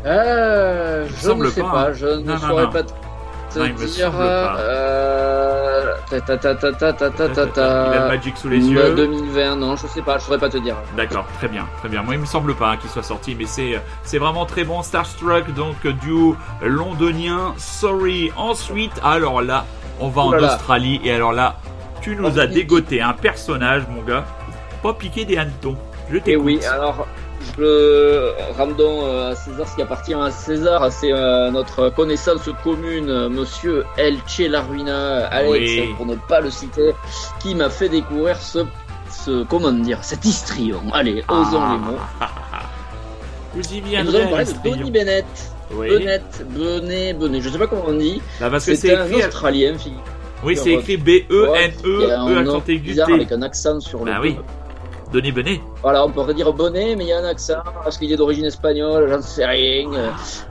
euh, 0.06 1.04
me 1.04 1.08
je 1.10 1.14
semble 1.16 1.44
ne 1.44 1.50
sais 1.50 1.60
pas, 1.60 1.88
hein. 1.88 1.92
je 1.92 2.06
ne 2.06 2.22
non, 2.22 2.38
saurais 2.38 2.70
pas 2.70 2.80
il 3.56 3.74
me. 3.74 4.10
Pas. 4.10 4.56
Euh, 4.58 5.94
Magic 8.08 8.38
sous 8.38 8.48
les 8.48 8.66
yeux. 8.66 8.94
2020, 8.94 9.56
non, 9.56 9.76
je 9.76 9.86
sais 9.86 10.00
pas, 10.00 10.16
je 10.16 10.24
saurais 10.24 10.38
pas 10.38 10.48
te 10.48 10.56
dire. 10.56 10.76
D'accord, 10.96 11.26
très 11.36 11.48
bien, 11.48 11.68
très 11.80 11.90
bien. 11.90 12.02
Moi, 12.02 12.14
il 12.14 12.20
me 12.22 12.24
semble 12.24 12.54
pas 12.54 12.70
hein, 12.70 12.76
qu'il 12.78 12.88
soit 12.88 13.02
sorti, 13.02 13.36
mais 13.38 13.44
c'est 13.44 13.78
c'est 14.02 14.16
vraiment 14.16 14.46
très 14.46 14.64
bon. 14.64 14.82
Starstruck, 14.82 15.52
donc 15.52 15.86
duo 15.86 16.36
londonien. 16.62 17.52
Sorry. 17.58 18.32
Ensuite, 18.34 18.98
alors 19.04 19.42
là, 19.42 19.66
on 20.00 20.08
va 20.08 20.22
en 20.22 20.32
Australie 20.32 21.02
et 21.04 21.12
alors 21.12 21.34
là, 21.34 21.56
tu 22.00 22.16
nous 22.16 22.38
as 22.38 22.46
dégoté 22.46 23.02
un 23.02 23.12
personnage, 23.12 23.82
mon 23.90 24.00
gars. 24.00 24.24
Pas 24.82 24.94
piqué 24.94 25.26
des 25.26 25.36
hannetons. 25.36 25.76
Je 26.10 26.18
t'écoute. 26.18 26.28
Et 26.28 26.36
oui, 26.36 26.60
alors 26.66 27.06
je 27.58 28.52
rendons 28.56 29.04
euh, 29.04 29.32
à 29.32 29.34
César 29.34 29.68
ce 29.68 29.76
qui 29.76 29.82
appartient 29.82 30.14
à 30.14 30.30
César, 30.30 30.90
c'est 30.92 31.12
euh, 31.12 31.50
notre 31.50 31.90
connaissance 31.90 32.48
commune, 32.62 33.28
monsieur 33.28 33.84
Elche 33.96 34.40
Laruina, 34.40 35.26
Alex, 35.26 35.88
pour 35.96 36.06
ne 36.06 36.14
pas 36.14 36.40
le 36.40 36.50
citer, 36.50 36.92
qui 37.40 37.54
m'a 37.54 37.68
fait 37.68 37.88
découvrir 37.88 38.36
ce, 38.36 38.60
ce, 39.10 39.44
comment 39.44 39.72
dire, 39.72 39.98
cet 40.02 40.24
histrion. 40.24 40.82
Allez, 40.92 41.22
ah. 41.28 41.40
osons 41.40 41.72
les 41.72 41.78
mots. 41.78 41.98
Vous 43.54 43.74
y 43.74 43.80
viendrez. 43.80 44.24
Nous 44.24 44.30
parler 44.30 44.44
de 44.46 44.58
Bonnie 44.64 44.90
Bennett. 44.90 45.26
Oui. 45.74 45.88
Bennett, 45.88 46.46
Benet, 46.50 47.12
Benet, 47.14 47.40
je 47.40 47.48
sais 47.48 47.58
pas 47.58 47.66
comment 47.66 47.84
on 47.88 47.94
dit. 47.94 48.20
Bah 48.40 48.48
parce 48.50 48.66
que 48.66 48.74
c'est 48.74 48.94
un 48.94 49.10
Australien, 49.10 49.76
fille. 49.78 49.92
Oui, 50.44 50.56
c'est 50.56 50.72
écrit 50.72 50.96
B-E-N-E, 50.96 51.86
E, 51.86 52.36
accent 52.36 52.62
aigu 52.66 53.00
Avec 53.00 53.32
un 53.32 53.42
accent 53.42 53.80
sur 53.80 54.04
le. 54.04 54.12
Ah 54.12 54.20
oui. 54.20 54.36
Denis 55.12 55.32
Benet. 55.32 55.60
Voilà, 55.82 56.04
on 56.04 56.10
pourrait 56.10 56.34
dire 56.34 56.52
bonnet, 56.52 56.94
mais 56.94 57.04
il 57.04 57.08
y 57.08 57.12
a 57.12 57.18
un 57.18 57.24
accent, 57.24 57.62
parce 57.82 57.98
qu'il 57.98 58.12
est 58.12 58.16
d'origine 58.16 58.44
espagnole, 58.44 59.08
j'en 59.10 59.20
sais 59.20 59.44
rien. 59.44 59.90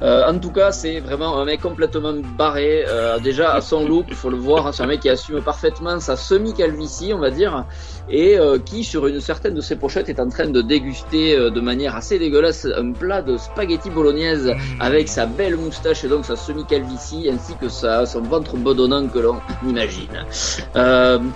Euh, 0.02 0.28
en 0.28 0.38
tout 0.38 0.52
cas, 0.52 0.74
c'est 0.74 1.00
vraiment 1.00 1.40
un 1.40 1.46
mec 1.46 1.62
complètement 1.62 2.14
barré. 2.38 2.84
Euh, 2.86 3.18
déjà, 3.18 3.54
à 3.54 3.62
son 3.62 3.88
look, 3.88 4.08
il 4.10 4.16
faut 4.16 4.30
le 4.30 4.36
voir, 4.36 4.68
hein, 4.68 4.72
c'est 4.74 4.84
un 4.84 4.88
mec 4.88 5.00
qui 5.00 5.10
assume 5.10 5.42
parfaitement 5.42 6.02
sa 6.02 6.18
semi-calvitie, 6.18 7.14
on 7.14 7.20
va 7.20 7.30
dire, 7.30 7.64
et 8.10 8.38
euh, 8.38 8.60
qui, 8.60 8.84
sur 8.84 9.08
une 9.08 9.22
certaine 9.22 9.54
de 9.54 9.62
ses 9.62 9.78
pochettes, 9.78 10.10
est 10.10 10.20
en 10.20 10.28
train 10.28 10.48
de 10.48 10.62
déguster 10.62 11.38
de 11.38 11.62
manière 11.62 11.96
assez 11.96 12.20
dégueulasse 12.20 12.68
un 12.76 12.92
plat 12.92 13.22
de 13.22 13.38
spaghetti 13.38 13.90
bolognaise 13.90 14.48
mmh. 14.48 14.82
avec 14.82 15.08
sa 15.08 15.28
belle 15.28 15.56
moustache 15.56 16.04
et 16.04 16.10
donc 16.10 16.26
sa 16.26 16.36
semi-calvitie, 16.36 17.30
ainsi 17.32 17.56
que 17.56 17.70
sa, 17.70 18.06
son 18.06 18.22
ventre 18.22 18.58
bedonnant 18.58 19.08
que 19.08 19.20
l'on 19.20 19.40
imagine. 19.66 20.26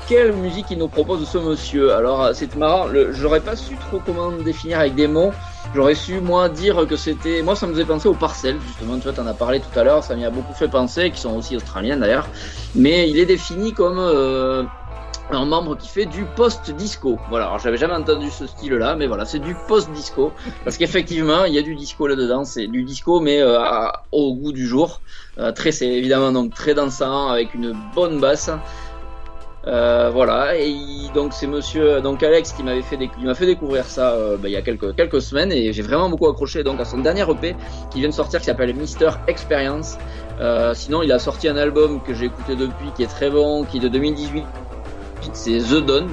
quelle 0.10 0.34
musique 0.34 0.66
il 0.72 0.80
nous 0.80 0.90
propose 0.90 1.26
ce 1.26 1.38
monsieur? 1.38 1.94
Alors, 1.94 2.32
c'est 2.34 2.54
marrant, 2.58 2.88
j'aurais 3.12 3.40
pas 3.40 3.56
su 3.56 3.78
trop 3.88 4.00
comment 4.06 4.32
définir 4.32 4.80
avec 4.80 4.96
des 4.96 5.08
mots. 5.08 5.32
J'aurais 5.74 5.96
su, 5.96 6.22
moi, 6.22 6.50
dire 6.50 6.86
que 6.88 6.96
c'était. 6.96 7.42
Moi, 7.42 7.56
ça 7.56 7.68
me 7.68 7.74
faisait 7.74 7.86
penser 7.86 8.08
aux 8.08 8.14
parcelles, 8.14 8.60
justement. 8.68 8.98
Tu 8.98 9.04
vois, 9.04 9.14
t'en 9.14 9.28
as 9.28 9.34
parlé 9.34 9.60
tout 9.60 9.80
à 9.80 9.84
l'heure, 9.84 10.04
ça 10.04 10.16
m'y 10.16 10.26
a 10.26 10.30
beaucoup 10.30 10.54
fait 10.54 10.68
penser, 10.68 11.12
qui 11.12 11.20
sont 11.20 11.36
aussi 11.36 11.56
australiens 11.56 11.98
d'ailleurs. 11.98 12.28
Mais 12.76 13.10
il 13.10 13.20
est 13.20 13.26
défini 13.26 13.74
comme. 13.74 14.00
Euh, 14.00 14.64
un 15.32 15.46
membre 15.46 15.76
qui 15.76 15.88
fait 15.88 16.06
du 16.06 16.24
post-disco. 16.36 17.18
Voilà, 17.30 17.48
alors 17.48 17.60
j'avais 17.60 17.78
jamais 17.78 17.96
entendu 17.96 18.30
ce 18.30 18.46
style-là, 18.46 18.96
mais 18.96 19.08
voilà, 19.08 19.26
c'est 19.26 19.40
du 19.40 19.56
post-disco. 19.68 20.32
Parce 20.64 20.78
qu'effectivement, 20.78 21.46
il 21.46 21.54
y 21.54 21.58
a 21.58 21.62
du 21.62 21.76
disco 21.76 22.08
là-dedans, 22.08 22.46
c'est 22.46 22.68
du 22.68 22.84
disco, 22.84 23.20
mais 23.20 23.42
euh, 23.42 23.58
au 24.12 24.36
goût 24.36 24.52
du 24.52 24.68
jour. 24.68 25.02
Euh, 25.38 25.52
très, 25.52 25.72
c'est 25.72 25.88
évidemment 25.88 26.32
donc 26.32 26.54
très 26.54 26.74
dansant, 26.74 27.30
avec 27.30 27.54
une 27.54 27.76
bonne 27.96 28.20
basse. 28.20 28.50
Euh, 29.68 30.12
voilà, 30.12 30.56
et 30.56 30.76
donc 31.16 31.34
c'est 31.34 31.48
monsieur, 31.48 32.00
donc 32.00 32.22
Alex 32.22 32.54
qui 32.54 32.62
m'avait 32.62 32.84
fait, 32.84 33.00
m'a 33.24 33.34
fait 33.34 33.48
découvrir 33.48 33.86
ça 33.86 34.12
euh, 34.12 34.38
bah, 34.38 34.48
il 34.48 34.52
y 34.52 34.56
a 34.56 34.62
quelques 34.62 34.96
quelques 34.96 35.22
semaines 35.22 35.52
et 35.52 35.74
j'ai 35.74 35.82
vraiment 35.82 36.08
beaucoup 36.08 36.28
accroché 36.28 36.64
donc 36.64 36.80
à 36.80 36.86
son 36.86 37.00
dernier 37.00 37.24
EP 37.24 37.56
qui 37.90 38.00
vient 38.00 38.10
de 38.10 38.14
sortir 38.14 38.40
qui 38.42 38.46
s'appelle 38.46 38.76
Mister 38.76 39.10
Experience. 39.28 39.98
Euh, 40.40 40.74
sinon, 40.76 41.02
il 41.02 41.12
a 41.12 41.18
sorti 41.18 41.48
un 41.48 41.58
album 41.58 42.02
que 42.02 42.14
j'ai 42.14 42.26
écouté 42.26 42.56
depuis 42.56 42.92
qui 42.96 43.04
est 43.04 43.08
très 43.08 43.30
bon, 43.30 43.64
qui 43.64 43.78
est 43.78 43.80
de 43.80 43.88
2018. 43.88 44.44
C'est 45.34 45.58
The 45.58 45.84
Dawn, 45.84 46.10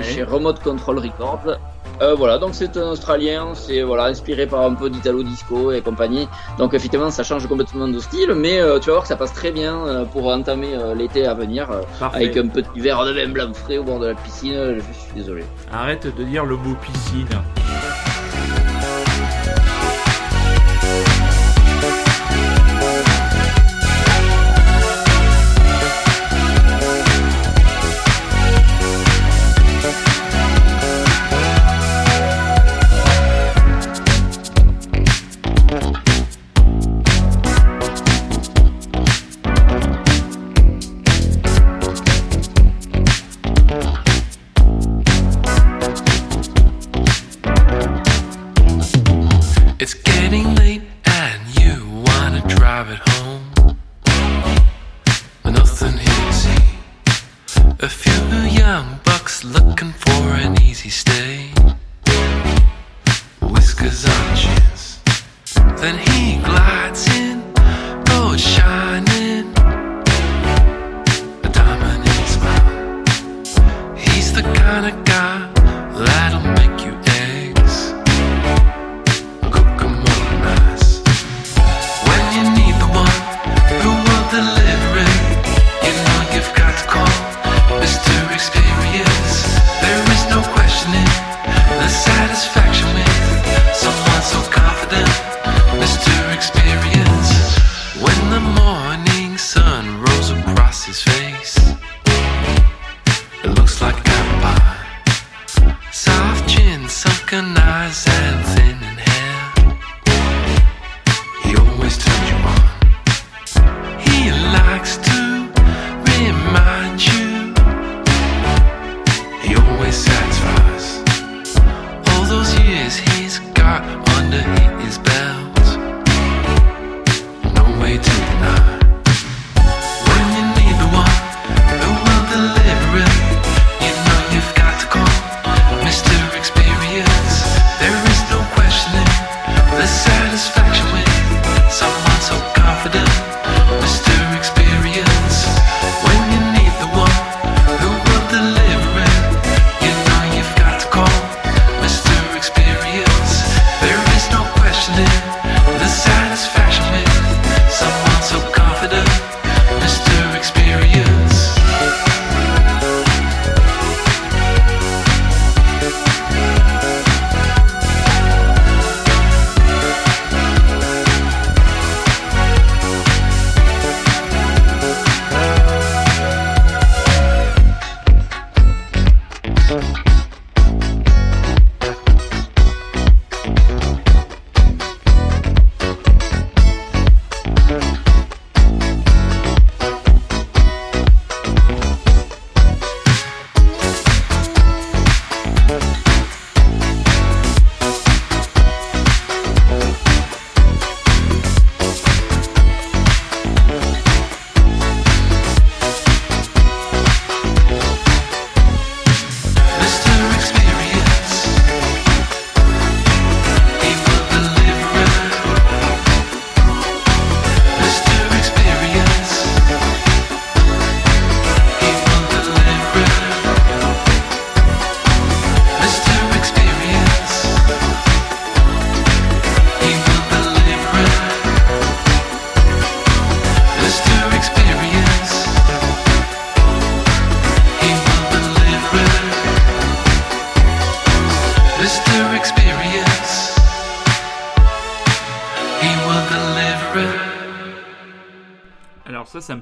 chez 0.00 0.22
Remote 0.22 0.60
Control 0.60 0.98
Records. 0.98 1.58
Euh, 2.02 2.14
voilà, 2.14 2.38
donc 2.38 2.54
c'est 2.54 2.76
un 2.76 2.90
Australien, 2.90 3.54
c'est 3.54 3.82
voilà 3.82 4.04
inspiré 4.04 4.46
par 4.46 4.62
un 4.62 4.74
peu 4.74 4.90
d'Italo 4.90 5.22
disco 5.22 5.72
et 5.72 5.80
compagnie. 5.80 6.28
Donc 6.58 6.74
effectivement, 6.74 7.10
ça 7.10 7.22
change 7.22 7.46
complètement 7.46 7.88
de 7.88 7.98
style, 7.98 8.34
mais 8.34 8.60
euh, 8.60 8.78
tu 8.78 8.86
vas 8.86 8.94
voir 8.94 9.02
que 9.02 9.08
ça 9.08 9.16
passe 9.16 9.32
très 9.32 9.50
bien 9.50 9.86
euh, 9.86 10.04
pour 10.04 10.26
entamer 10.26 10.76
l'été 10.94 11.26
à 11.26 11.34
venir 11.34 11.68
avec 12.00 12.36
un 12.36 12.48
petit 12.48 12.80
verre 12.80 13.04
de 13.04 13.12
vin 13.12 13.28
blanc 13.28 13.52
frais 13.54 13.78
au 13.78 13.84
bord 13.84 13.98
de 13.98 14.08
la 14.08 14.14
piscine. 14.14 14.76
Je 14.76 15.00
suis 15.00 15.12
désolé. 15.14 15.44
Arrête 15.72 16.06
de 16.14 16.24
dire 16.24 16.44
le 16.44 16.56
mot 16.56 16.76
piscine. 16.82 17.28
A 57.80 57.88
few 57.90 58.12
young 58.58 59.00
bucks 59.04 59.44
looking 59.44 59.92
for 59.92 60.32
an 60.32 60.62
easy 60.62 60.88
stay. 60.88 61.50
Whiskers 63.42 64.06
on 64.06 64.34
chins. 64.34 65.00
Then 65.76 65.98
he 65.98 66.38
glides. 66.38 66.65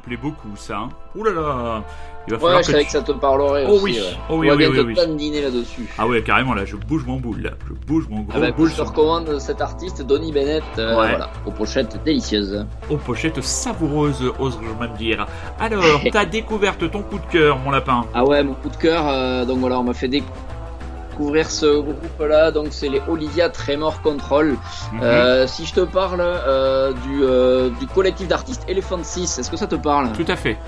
Plaît 0.05 0.17
beaucoup, 0.17 0.57
ça. 0.57 0.79
Hein. 0.79 0.89
Ouh 1.17 1.25
là 1.25 1.33
là 1.33 1.83
Il 2.27 2.33
va 2.33 2.39
falloir 2.39 2.57
ouais, 2.57 2.63
je 2.63 2.71
savais 2.71 2.85
que 2.85 2.91
ça 2.91 3.03
te 3.03 3.13
parlerait 3.13 3.67
oh 3.69 3.75
aussi. 3.75 3.85
Oui. 3.85 3.99
Oh 4.29 4.37
oui, 4.39 4.51
On 4.51 4.57
va 4.57 4.57
oui, 4.57 4.95
oui, 4.97 5.17
dîner 5.17 5.43
là-dessus. 5.43 5.89
Ah 5.99 6.07
ouais, 6.07 6.23
carrément, 6.23 6.55
là, 6.55 6.65
je 6.65 6.77
bouge 6.77 7.05
mon 7.07 7.19
boule, 7.19 7.43
là. 7.43 7.51
Je 7.69 7.75
bouge 7.87 8.07
mon 8.09 8.23
gros 8.23 8.33
ah 8.37 8.41
bah, 8.41 8.51
boule. 8.51 8.71
Je 8.71 8.77
te 8.77 8.83
recommande 8.83 9.39
cet 9.39 9.61
artiste, 9.61 10.03
Donny 10.03 10.33
Bennett, 10.33 10.65
euh, 10.79 10.95
voilà, 10.95 11.31
aux 11.47 11.51
pochettes 11.51 12.03
délicieuses. 12.05 12.67
Aux 12.91 12.97
pochettes 12.97 13.43
savoureuses, 13.43 14.33
oserais-je 14.39 14.81
même 14.81 14.97
dire. 14.97 15.27
Alors, 15.61 16.01
t'as 16.13 16.25
découverte 16.25 16.91
ton 16.91 17.03
coup 17.03 17.19
de 17.19 17.33
cœur, 17.33 17.59
mon 17.59 17.71
lapin 17.71 18.05
Ah 18.15 18.25
ouais, 18.25 18.43
mon 18.43 18.55
coup 18.55 18.69
de 18.69 18.77
cœur, 18.77 19.09
euh, 19.09 19.45
donc 19.45 19.59
voilà, 19.59 19.79
on 19.79 19.85
m'a 19.85 19.95
fait 19.95 20.09
découvrir 20.09 20.44
découvrir 21.15 21.51
ce 21.51 21.81
groupe-là. 21.81 22.51
Donc 22.51 22.69
c'est 22.71 22.89
les 22.89 23.01
Olivia 23.09 23.49
Tremor 23.49 24.03
Control. 24.03 24.57
Mhm. 24.93 25.01
Euh, 25.03 25.47
si 25.47 25.65
je 25.65 25.75
te 25.75 25.81
parle 25.81 26.21
euh, 26.21 26.93
du, 26.93 27.23
euh, 27.23 27.71
du 27.81 27.87
collectif 27.87 28.29
d'artistes 28.29 28.65
Elephant 28.69 29.03
6, 29.03 29.39
est-ce 29.39 29.51
que 29.51 29.57
ça 29.57 29.67
te 29.67 29.77
parle? 29.77 30.13
Tout 30.13 30.25
à 30.29 30.37
fait. 30.37 30.59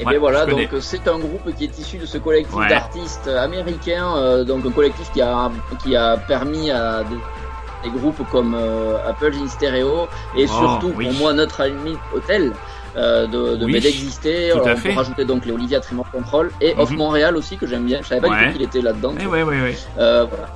Et 0.00 0.04
bien 0.04 0.18
voilà, 0.18 0.46
donc 0.46 0.68
c'est 0.80 1.06
un 1.06 1.18
groupe 1.18 1.54
qui 1.54 1.64
est 1.64 1.78
issu 1.78 1.96
de 1.98 2.06
ce 2.06 2.18
collectif 2.18 2.58
d'artistes 2.68 3.28
américains, 3.28 4.42
donc 4.42 4.66
un 4.66 4.72
collectif 4.72 5.12
qui 5.12 5.22
a 5.22 5.48
qui 5.80 5.94
a 5.94 6.16
permis 6.16 6.72
à 6.72 7.04
des, 7.84 7.90
groupes 7.90 8.20
comme 8.32 8.56
Apple 9.06 9.32
in 9.40 9.46
Stereo 9.46 10.08
et 10.36 10.46
oh, 10.46 10.48
surtout 10.48 10.88
pour 10.88 11.12
moi 11.12 11.32
notre 11.34 11.60
ami 11.60 11.96
Hotel 12.12 12.52
euh, 12.96 13.26
de, 13.26 13.56
de 13.56 13.66
d'exister. 13.66 14.52
On 14.54 14.60
peut 14.60 14.92
rajouter 14.94 15.24
donc 15.24 15.46
les 15.46 15.52
Olivia 15.52 15.80
Tremor 15.80 16.10
Control 16.10 16.50
et 16.60 16.74
Off 16.78 16.90
mhm. 16.90 16.98
Montréal 16.98 17.36
aussi 17.36 17.56
que 17.56 17.66
j'aime 17.66 17.84
bien. 17.84 18.00
Je 18.02 18.08
savais 18.08 18.20
pas 18.20 18.36
du 18.36 18.46
tout 18.46 18.52
qu'il 18.52 18.62
était 18.62 18.82
là-dedans. 18.82 19.14
Eh 19.20 19.26
ouais, 19.26 19.42
ouais, 19.42 19.60
ouais. 19.60 19.76
Euh, 19.98 20.26
voilà. 20.28 20.48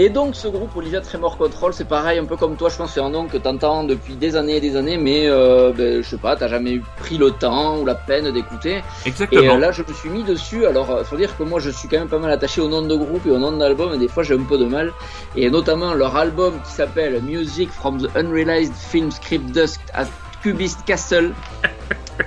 Et 0.00 0.10
donc 0.10 0.36
ce 0.36 0.46
groupe 0.46 0.76
Olivia 0.76 1.00
Tremor 1.00 1.36
Control, 1.36 1.72
c'est 1.74 1.88
pareil, 1.88 2.20
un 2.20 2.24
peu 2.24 2.36
comme 2.36 2.54
toi, 2.54 2.68
je 2.68 2.76
pense 2.76 2.92
c'est 2.94 3.00
un 3.00 3.10
nom 3.10 3.26
que 3.26 3.36
t'entends 3.36 3.82
depuis 3.82 4.14
des 4.14 4.36
années 4.36 4.58
et 4.58 4.60
des 4.60 4.76
années, 4.76 4.96
mais 4.96 5.26
euh, 5.26 5.72
ben, 5.76 6.04
je 6.04 6.08
sais 6.08 6.18
pas, 6.18 6.36
t'as 6.36 6.46
jamais 6.46 6.80
pris 6.98 7.18
le 7.18 7.32
temps 7.32 7.78
ou 7.78 7.84
la 7.84 7.96
peine 7.96 8.30
d'écouter. 8.30 8.84
Exactement. 9.04 9.42
Et 9.42 9.48
euh, 9.48 9.58
là, 9.58 9.72
je 9.72 9.82
me 9.82 9.92
suis 9.92 10.08
mis 10.08 10.22
dessus. 10.22 10.66
Alors, 10.66 10.88
euh, 10.92 11.02
faut 11.02 11.16
dire 11.16 11.36
que 11.36 11.42
moi, 11.42 11.58
je 11.58 11.70
suis 11.70 11.88
quand 11.88 11.98
même 11.98 12.08
pas 12.08 12.20
mal 12.20 12.30
attaché 12.30 12.60
au 12.60 12.68
nom 12.68 12.82
de 12.82 12.94
groupe 12.94 13.26
et 13.26 13.32
au 13.32 13.38
nom 13.38 13.50
d'album, 13.50 13.92
et 13.92 13.98
des 13.98 14.06
fois 14.06 14.22
j'ai 14.22 14.34
un 14.34 14.44
peu 14.44 14.56
de 14.56 14.66
mal. 14.66 14.92
Et 15.34 15.50
notamment 15.50 15.94
leur 15.94 16.14
album 16.14 16.60
qui 16.64 16.70
s'appelle 16.70 17.20
Music 17.20 17.68
from 17.68 18.00
the 18.00 18.08
Unrealized 18.16 18.74
Film 18.74 19.10
Script 19.10 19.46
Dusk 19.50 19.80
at 19.94 20.06
Cubist 20.42 20.84
Castle. 20.84 21.34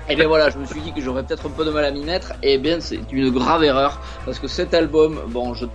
Et 0.09 0.15
bien 0.15 0.27
voilà, 0.27 0.49
je 0.49 0.57
me 0.57 0.65
suis 0.65 0.81
dit 0.81 0.93
que 0.93 1.01
j'aurais 1.01 1.23
peut-être 1.23 1.47
un 1.47 1.51
peu 1.51 1.65
de 1.65 1.71
mal 1.71 1.85
à 1.85 1.91
m'y 1.91 2.03
mettre. 2.03 2.33
Et 2.43 2.57
bien, 2.57 2.79
c'est 2.79 2.99
une 3.11 3.29
grave 3.29 3.63
erreur 3.63 3.99
parce 4.25 4.39
que 4.39 4.47
cet 4.47 4.73
album, 4.73 5.19
bon, 5.27 5.53
je 5.53 5.65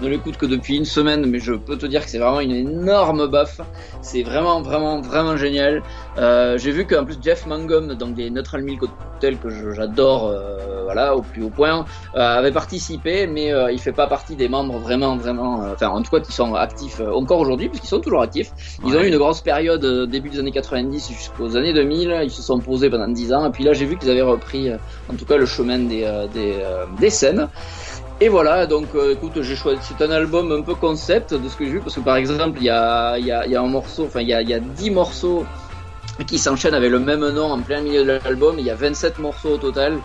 ne 0.00 0.08
l'écoute 0.08 0.36
que 0.36 0.46
depuis 0.46 0.76
une 0.76 0.84
semaine, 0.84 1.26
mais 1.26 1.38
je 1.38 1.52
peux 1.52 1.76
te 1.76 1.86
dire 1.86 2.04
que 2.04 2.10
c'est 2.10 2.18
vraiment 2.18 2.40
une 2.40 2.52
énorme 2.52 3.26
baffe. 3.26 3.60
C'est 4.02 4.22
vraiment, 4.22 4.60
vraiment, 4.60 5.00
vraiment 5.00 5.36
génial. 5.36 5.82
Euh, 6.18 6.58
j'ai 6.58 6.70
vu 6.70 6.86
qu'en 6.86 7.04
plus 7.04 7.16
Jeff 7.22 7.46
Mangum, 7.46 7.94
donc 7.94 8.14
des 8.14 8.30
Neutral 8.30 8.62
Milk 8.62 8.82
Hotel 8.82 9.38
que 9.38 9.72
j'adore, 9.72 10.28
euh, 10.28 10.84
voilà, 10.84 11.16
au 11.16 11.22
plus 11.22 11.42
haut 11.42 11.50
point, 11.50 11.84
euh, 12.14 12.20
avait 12.20 12.52
participé, 12.52 13.26
mais 13.26 13.52
euh, 13.52 13.72
il 13.72 13.80
fait 13.80 13.92
pas 13.92 14.06
partie 14.06 14.36
des 14.36 14.48
membres 14.48 14.78
vraiment, 14.78 15.16
vraiment, 15.16 15.62
euh, 15.62 15.72
enfin 15.74 15.88
en 15.88 16.00
tout 16.02 16.10
cas 16.10 16.20
qui 16.20 16.32
sont 16.32 16.54
actifs 16.54 17.00
encore 17.00 17.40
aujourd'hui, 17.40 17.68
puisqu'ils 17.68 17.88
sont 17.88 18.00
toujours 18.00 18.22
actifs. 18.22 18.52
Ils 18.86 18.96
ont 18.96 19.00
eu 19.00 19.08
une 19.08 19.18
grosse 19.18 19.40
période 19.40 19.84
début 20.08 20.30
des 20.30 20.38
années 20.38 20.52
90 20.52 21.08
jusqu'aux 21.10 21.56
années 21.56 21.72
2000. 21.72 22.20
Ils 22.22 22.30
se 22.30 22.42
sont 22.42 22.60
posés 22.60 22.88
pendant 22.88 23.08
10 23.08 23.32
ans, 23.32 23.46
et 23.46 23.50
puis 23.50 23.64
là 23.64 23.72
j'ai 23.72 23.84
vu 23.84 23.96
qu'ils 23.96 24.10
avaient 24.10 24.22
repris, 24.22 24.70
en 25.10 25.14
tout 25.16 25.24
cas, 25.24 25.36
le 25.36 25.46
chemin 25.46 25.78
des 25.78 26.06
des, 26.32 26.54
des 27.00 27.10
scènes. 27.10 27.48
Et 28.20 28.28
voilà, 28.28 28.66
donc 28.66 28.86
euh, 28.94 29.12
écoute, 29.12 29.42
j'ai 29.42 29.56
choisi. 29.56 29.80
C'est 29.82 30.02
un 30.02 30.10
album 30.10 30.50
un 30.50 30.62
peu 30.62 30.74
concept 30.74 31.34
de 31.34 31.48
ce 31.48 31.56
que 31.56 31.66
j'ai 31.66 31.72
vu, 31.72 31.80
parce 31.80 31.94
que 31.94 32.00
par 32.00 32.16
exemple, 32.16 32.58
il 32.60 32.64
y 32.64 32.70
a, 32.70 33.18
y, 33.18 33.30
a, 33.30 33.46
y 33.46 33.54
a 33.54 33.60
un 33.60 33.68
morceau, 33.68 34.06
enfin, 34.06 34.20
il 34.20 34.28
y 34.28 34.34
a, 34.34 34.40
y 34.40 34.54
a 34.54 34.58
10 34.58 34.90
morceaux 34.90 35.44
qui 36.26 36.38
s'enchaînent 36.38 36.74
avec 36.74 36.90
le 36.90 36.98
même 36.98 37.28
nom 37.28 37.52
en 37.52 37.60
plein 37.60 37.82
milieu 37.82 38.04
de 38.04 38.18
l'album. 38.24 38.56
Il 38.58 38.64
y 38.64 38.70
a 38.70 38.74
27 38.74 39.18
morceaux 39.18 39.50
au 39.50 39.58
total. 39.58 39.98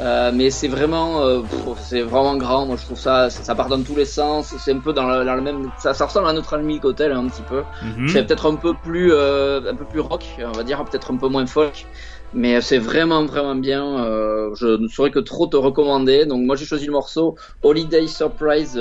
Euh, 0.00 0.32
mais 0.34 0.50
c'est 0.50 0.66
vraiment, 0.66 1.22
euh, 1.22 1.40
c'est 1.78 2.02
vraiment 2.02 2.36
grand. 2.36 2.66
Moi, 2.66 2.76
je 2.76 2.84
trouve 2.84 2.98
ça, 2.98 3.30
ça, 3.30 3.54
part 3.54 3.68
dans 3.68 3.80
tous 3.82 3.94
les 3.94 4.04
sens. 4.04 4.52
C'est 4.58 4.72
un 4.72 4.80
peu 4.80 4.92
dans, 4.92 5.06
le, 5.06 5.24
dans 5.24 5.34
le 5.34 5.40
même, 5.40 5.70
ça, 5.78 5.94
ça, 5.94 6.06
ressemble 6.06 6.28
à 6.28 6.32
notre 6.32 6.58
Milk 6.58 6.84
Hotel 6.84 7.12
un 7.12 7.26
petit 7.28 7.42
peu. 7.42 7.62
Mhm. 7.82 8.08
C'est 8.08 8.26
peut-être 8.26 8.50
un 8.50 8.56
peu 8.56 8.74
plus, 8.74 9.12
euh, 9.12 9.70
un 9.70 9.74
peu 9.76 9.84
plus 9.84 10.00
rock, 10.00 10.24
on 10.40 10.52
va 10.52 10.64
dire, 10.64 10.84
peut-être 10.84 11.12
un 11.12 11.16
peu 11.16 11.28
moins 11.28 11.46
folk. 11.46 11.86
Mais 12.34 12.60
c'est 12.60 12.78
vraiment, 12.78 13.24
vraiment 13.24 13.54
bien. 13.54 14.04
Euh, 14.04 14.54
je 14.56 14.66
ne 14.66 14.88
saurais 14.88 15.10
que 15.10 15.20
trop 15.20 15.46
te 15.46 15.56
recommander. 15.56 16.26
Donc 16.26 16.44
moi 16.44 16.56
j'ai 16.56 16.66
choisi 16.66 16.86
le 16.86 16.92
morceau 16.92 17.36
Holiday 17.62 18.06
Surprise. 18.06 18.76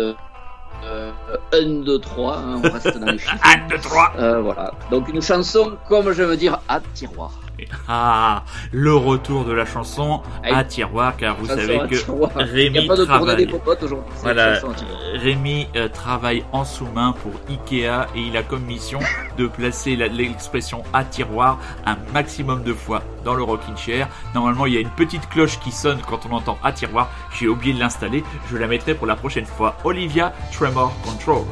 Euh, 0.85 1.11
1, 1.53 1.83
2, 1.83 1.99
3, 1.99 2.43
on 2.57 2.61
reste 2.61 2.97
dans 2.97 3.11
les 3.11 3.17
chiffres. 3.19 3.37
1, 3.43 3.67
2, 3.69 3.77
3 3.77 4.13
euh, 4.17 4.41
Voilà, 4.41 4.73
donc 4.91 5.07
une 5.07 5.21
chanson, 5.21 5.77
comme 5.87 6.11
je 6.11 6.23
veux 6.23 6.35
dire, 6.35 6.59
à 6.67 6.81
tiroir. 6.93 7.31
Ah, 7.87 8.43
le 8.71 8.95
retour 8.95 9.45
de 9.45 9.51
la 9.51 9.65
chanson 9.65 10.21
à 10.43 10.63
tiroir, 10.63 11.15
car 11.17 11.35
vous 11.35 11.47
savez 11.47 11.79
que 11.89 11.95
Rémi 12.41 12.87
travaille. 12.87 13.47
Voilà, 14.21 14.59
Rémi 15.15 15.67
euh, 15.75 15.89
travaille 15.89 16.43
en 16.51 16.63
sous-main 16.63 17.13
pour 17.21 17.33
Ikea 17.49 18.07
et 18.15 18.21
il 18.21 18.37
a 18.37 18.43
comme 18.43 18.63
mission 18.63 18.99
de 19.37 19.47
placer 19.47 19.95
l'expression 19.95 20.83
à 20.93 21.03
tiroir 21.03 21.59
un 21.85 21.97
maximum 22.13 22.63
de 22.63 22.73
fois 22.73 23.03
dans 23.23 23.35
le 23.35 23.43
rocking 23.43 23.75
chair. 23.77 24.07
Normalement, 24.33 24.65
il 24.65 24.73
y 24.73 24.77
a 24.77 24.81
une 24.81 24.89
petite 24.89 25.27
cloche 25.29 25.59
qui 25.59 25.71
sonne 25.71 25.99
quand 26.07 26.25
on 26.25 26.33
entend 26.33 26.57
à 26.63 26.71
tiroir. 26.71 27.09
J'ai 27.37 27.47
oublié 27.47 27.73
de 27.73 27.79
l'installer. 27.79 28.23
Je 28.49 28.57
la 28.57 28.67
mettrai 28.67 28.95
pour 28.95 29.07
la 29.07 29.15
prochaine 29.15 29.45
fois. 29.45 29.75
Olivia 29.83 30.33
Tremor 30.51 30.93
Control. 31.03 31.43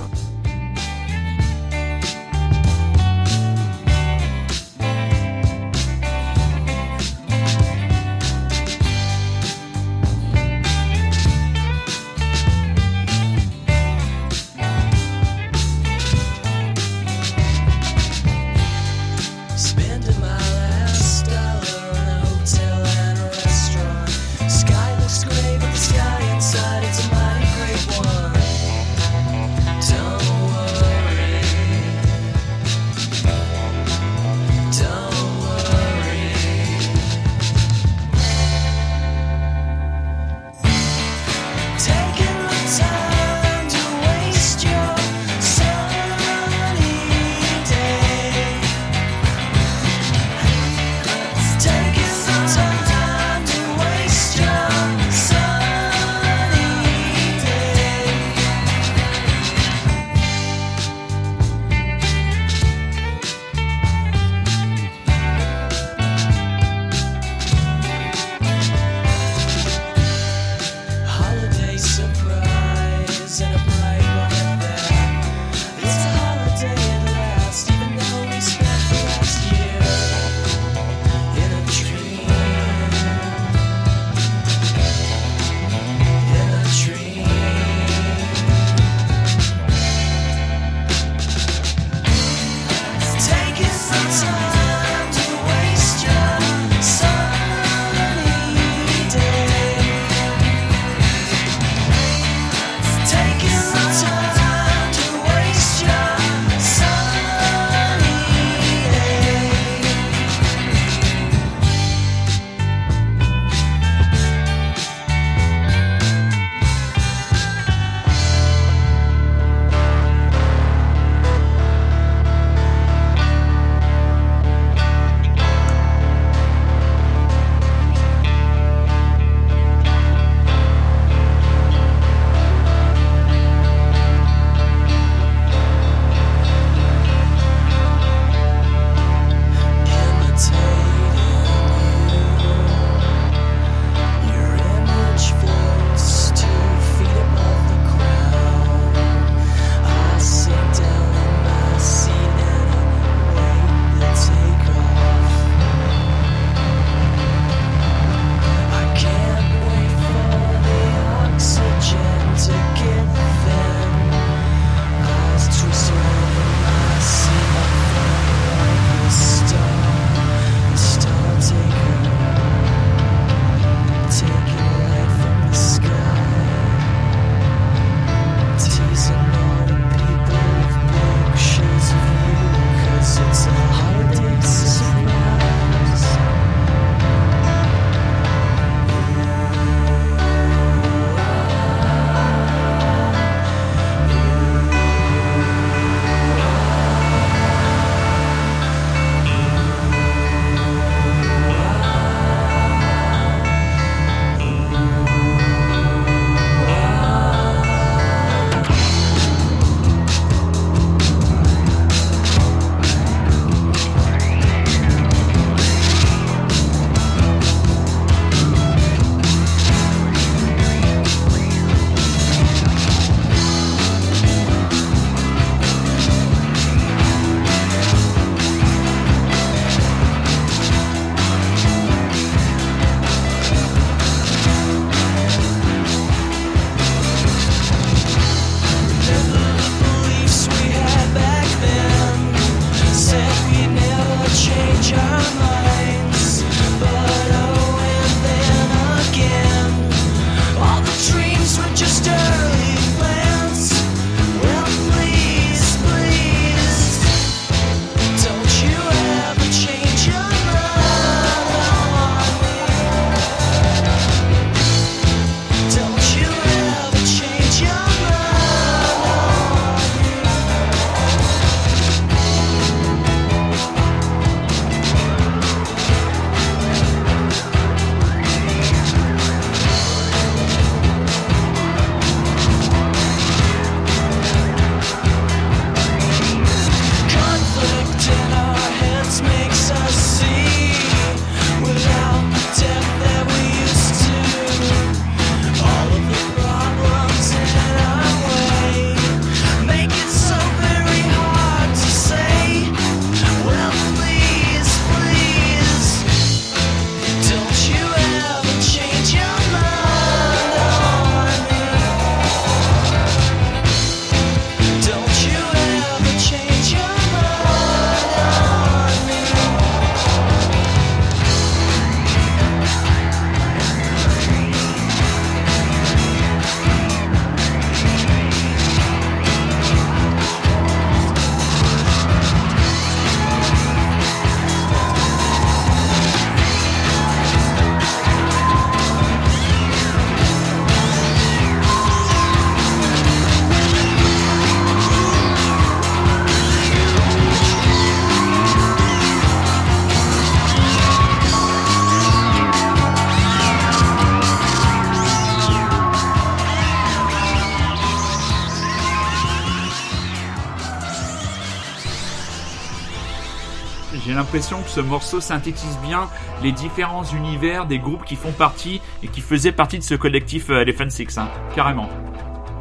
L'impression 364.31 364.61
que 364.61 364.69
ce 364.69 364.79
morceau 364.79 365.19
synthétise 365.19 365.77
bien 365.85 366.07
les 366.41 366.53
différents 366.53 367.03
univers 367.03 367.65
des 367.65 367.79
groupes 367.79 368.05
qui 368.05 368.15
font 368.15 368.31
partie 368.31 368.79
et 369.03 369.09
qui 369.09 369.19
faisaient 369.19 369.51
partie 369.51 369.77
de 369.77 369.83
ce 369.83 369.93
collectif 369.93 370.49
euh, 370.49 370.61
Elephant 370.61 370.89
Six, 370.89 371.17
hein, 371.17 371.27
carrément. 371.53 371.89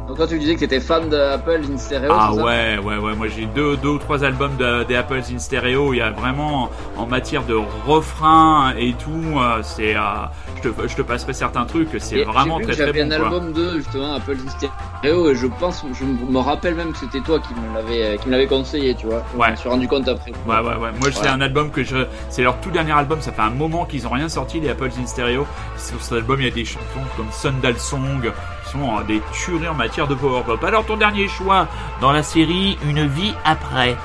Donc 0.05 0.17
toi 0.17 0.27
tu 0.27 0.37
disais 0.37 0.55
que 0.55 0.59
tu 0.59 0.65
étais 0.65 0.81
fan 0.81 1.07
d'Apple 1.07 1.61
in 1.71 1.77
Stereo 1.77 2.11
Ah 2.13 2.33
ouais, 2.33 2.77
ouais, 2.77 2.97
ouais, 2.97 3.15
moi 3.15 3.27
j'ai 3.33 3.45
deux, 3.45 3.77
deux 3.77 3.87
ou 3.87 3.97
trois 3.99 4.25
albums 4.25 4.57
des 4.85 4.95
Apples 4.97 5.21
in 5.33 5.39
Stereo, 5.39 5.93
il 5.93 5.97
y 5.99 6.01
a 6.01 6.09
vraiment 6.09 6.69
en 6.97 7.05
matière 7.05 7.45
de 7.45 7.57
refrain 7.87 8.73
et 8.77 8.91
tout, 8.91 9.39
euh, 9.39 9.61
c'est, 9.63 9.95
euh, 9.95 10.25
je, 10.63 10.69
te, 10.69 10.87
je 10.87 10.95
te 10.95 11.01
passerai 11.01 11.33
certains 11.33 11.65
trucs, 11.65 11.89
c'est 11.99 12.23
vraiment 12.23 12.59
très 12.59 12.73
très 12.73 12.85
bon. 12.85 12.93
J'avais 12.93 13.01
un 13.01 13.11
album 13.11 13.53
de 13.53 13.77
justement 13.77 14.13
Apple 14.15 14.37
Stereo 14.47 15.29
et 15.29 15.35
je 15.35 15.47
pense, 15.47 15.85
je 15.93 16.05
me 16.05 16.39
rappelle 16.39 16.75
même 16.75 16.91
que 16.91 16.97
c'était 16.99 17.21
toi 17.21 17.39
qui 17.39 17.53
me 17.53 17.73
l'avais, 17.75 18.17
qui 18.17 18.27
me 18.27 18.31
l'avait 18.31 18.47
conseillé, 18.47 18.95
tu 18.95 19.07
vois. 19.07 19.23
Ouais. 19.35 19.47
Je 19.47 19.51
me 19.51 19.55
suis 19.57 19.69
rendu 19.69 19.87
compte 19.87 20.07
après. 20.07 20.31
Ouais, 20.45 20.59
ouais, 20.59 20.75
ouais. 20.75 20.91
Moi 20.99 21.11
c'est 21.11 21.27
un 21.27 21.41
album 21.41 21.71
que 21.71 21.83
je, 21.83 22.05
c'est 22.29 22.43
leur 22.43 22.59
tout 22.61 22.71
dernier 22.71 22.91
album, 22.91 23.21
ça 23.21 23.31
fait 23.31 23.41
un 23.41 23.49
moment 23.49 23.85
qu'ils 23.85 24.07
ont 24.07 24.11
rien 24.11 24.29
sorti 24.29 24.59
les 24.59 24.69
Apples 24.69 24.91
in 25.01 25.05
Stereo. 25.05 25.45
Sur 25.77 26.01
cet 26.01 26.13
album 26.13 26.39
il 26.41 26.47
y 26.47 26.51
a 26.51 26.53
des 26.53 26.65
chansons 26.65 26.85
comme 27.17 27.31
Sundal 27.31 27.77
Song, 27.77 28.31
qui 28.65 28.71
sont 28.71 28.79
euh, 28.79 29.03
des 29.07 29.21
tueries 29.33 29.67
en 29.67 29.73
matière 29.73 30.07
de 30.07 30.15
power 30.15 30.43
pop. 30.45 30.63
Alors 30.63 30.85
ton 30.85 30.97
dernier 30.97 31.27
choix 31.27 31.67
dans 31.99 32.11
la 32.11 32.23
série 32.23 32.77
Une 32.87 33.07
vie 33.07 33.33
après. 33.45 33.95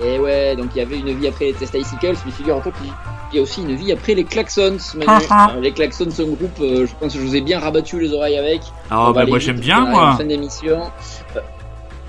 Et 0.00 0.18
ouais, 0.18 0.56
donc 0.56 0.68
il 0.74 0.78
y 0.78 0.80
avait 0.80 0.98
une 0.98 1.18
vie 1.18 1.26
après 1.26 1.46
les 1.46 1.54
Testicles, 1.54 2.16
mais 2.24 2.30
figure-toi 2.30 2.72
qu'il 2.72 3.36
y 3.36 3.38
a 3.38 3.42
aussi 3.42 3.62
une 3.62 3.74
vie 3.74 3.92
après 3.92 4.14
les 4.14 4.24
Klaxons. 4.24 4.76
Euh, 4.96 5.60
les 5.60 5.72
Klaxons, 5.72 6.08
un 6.18 6.24
groupe, 6.24 6.58
euh, 6.60 6.86
je 6.86 6.94
pense 6.96 7.14
que 7.14 7.18
je 7.18 7.24
vous 7.24 7.36
ai 7.36 7.40
bien 7.40 7.58
rabattu 7.58 7.98
les 8.00 8.12
oreilles 8.12 8.36
avec. 8.36 8.60
Ah 8.90 9.12
bah 9.14 9.24
moi 9.26 9.38
j'aime 9.38 9.58
bien 9.60 9.86
moi. 9.86 10.16
Fin 10.16 10.24
d'émission. 10.24 10.90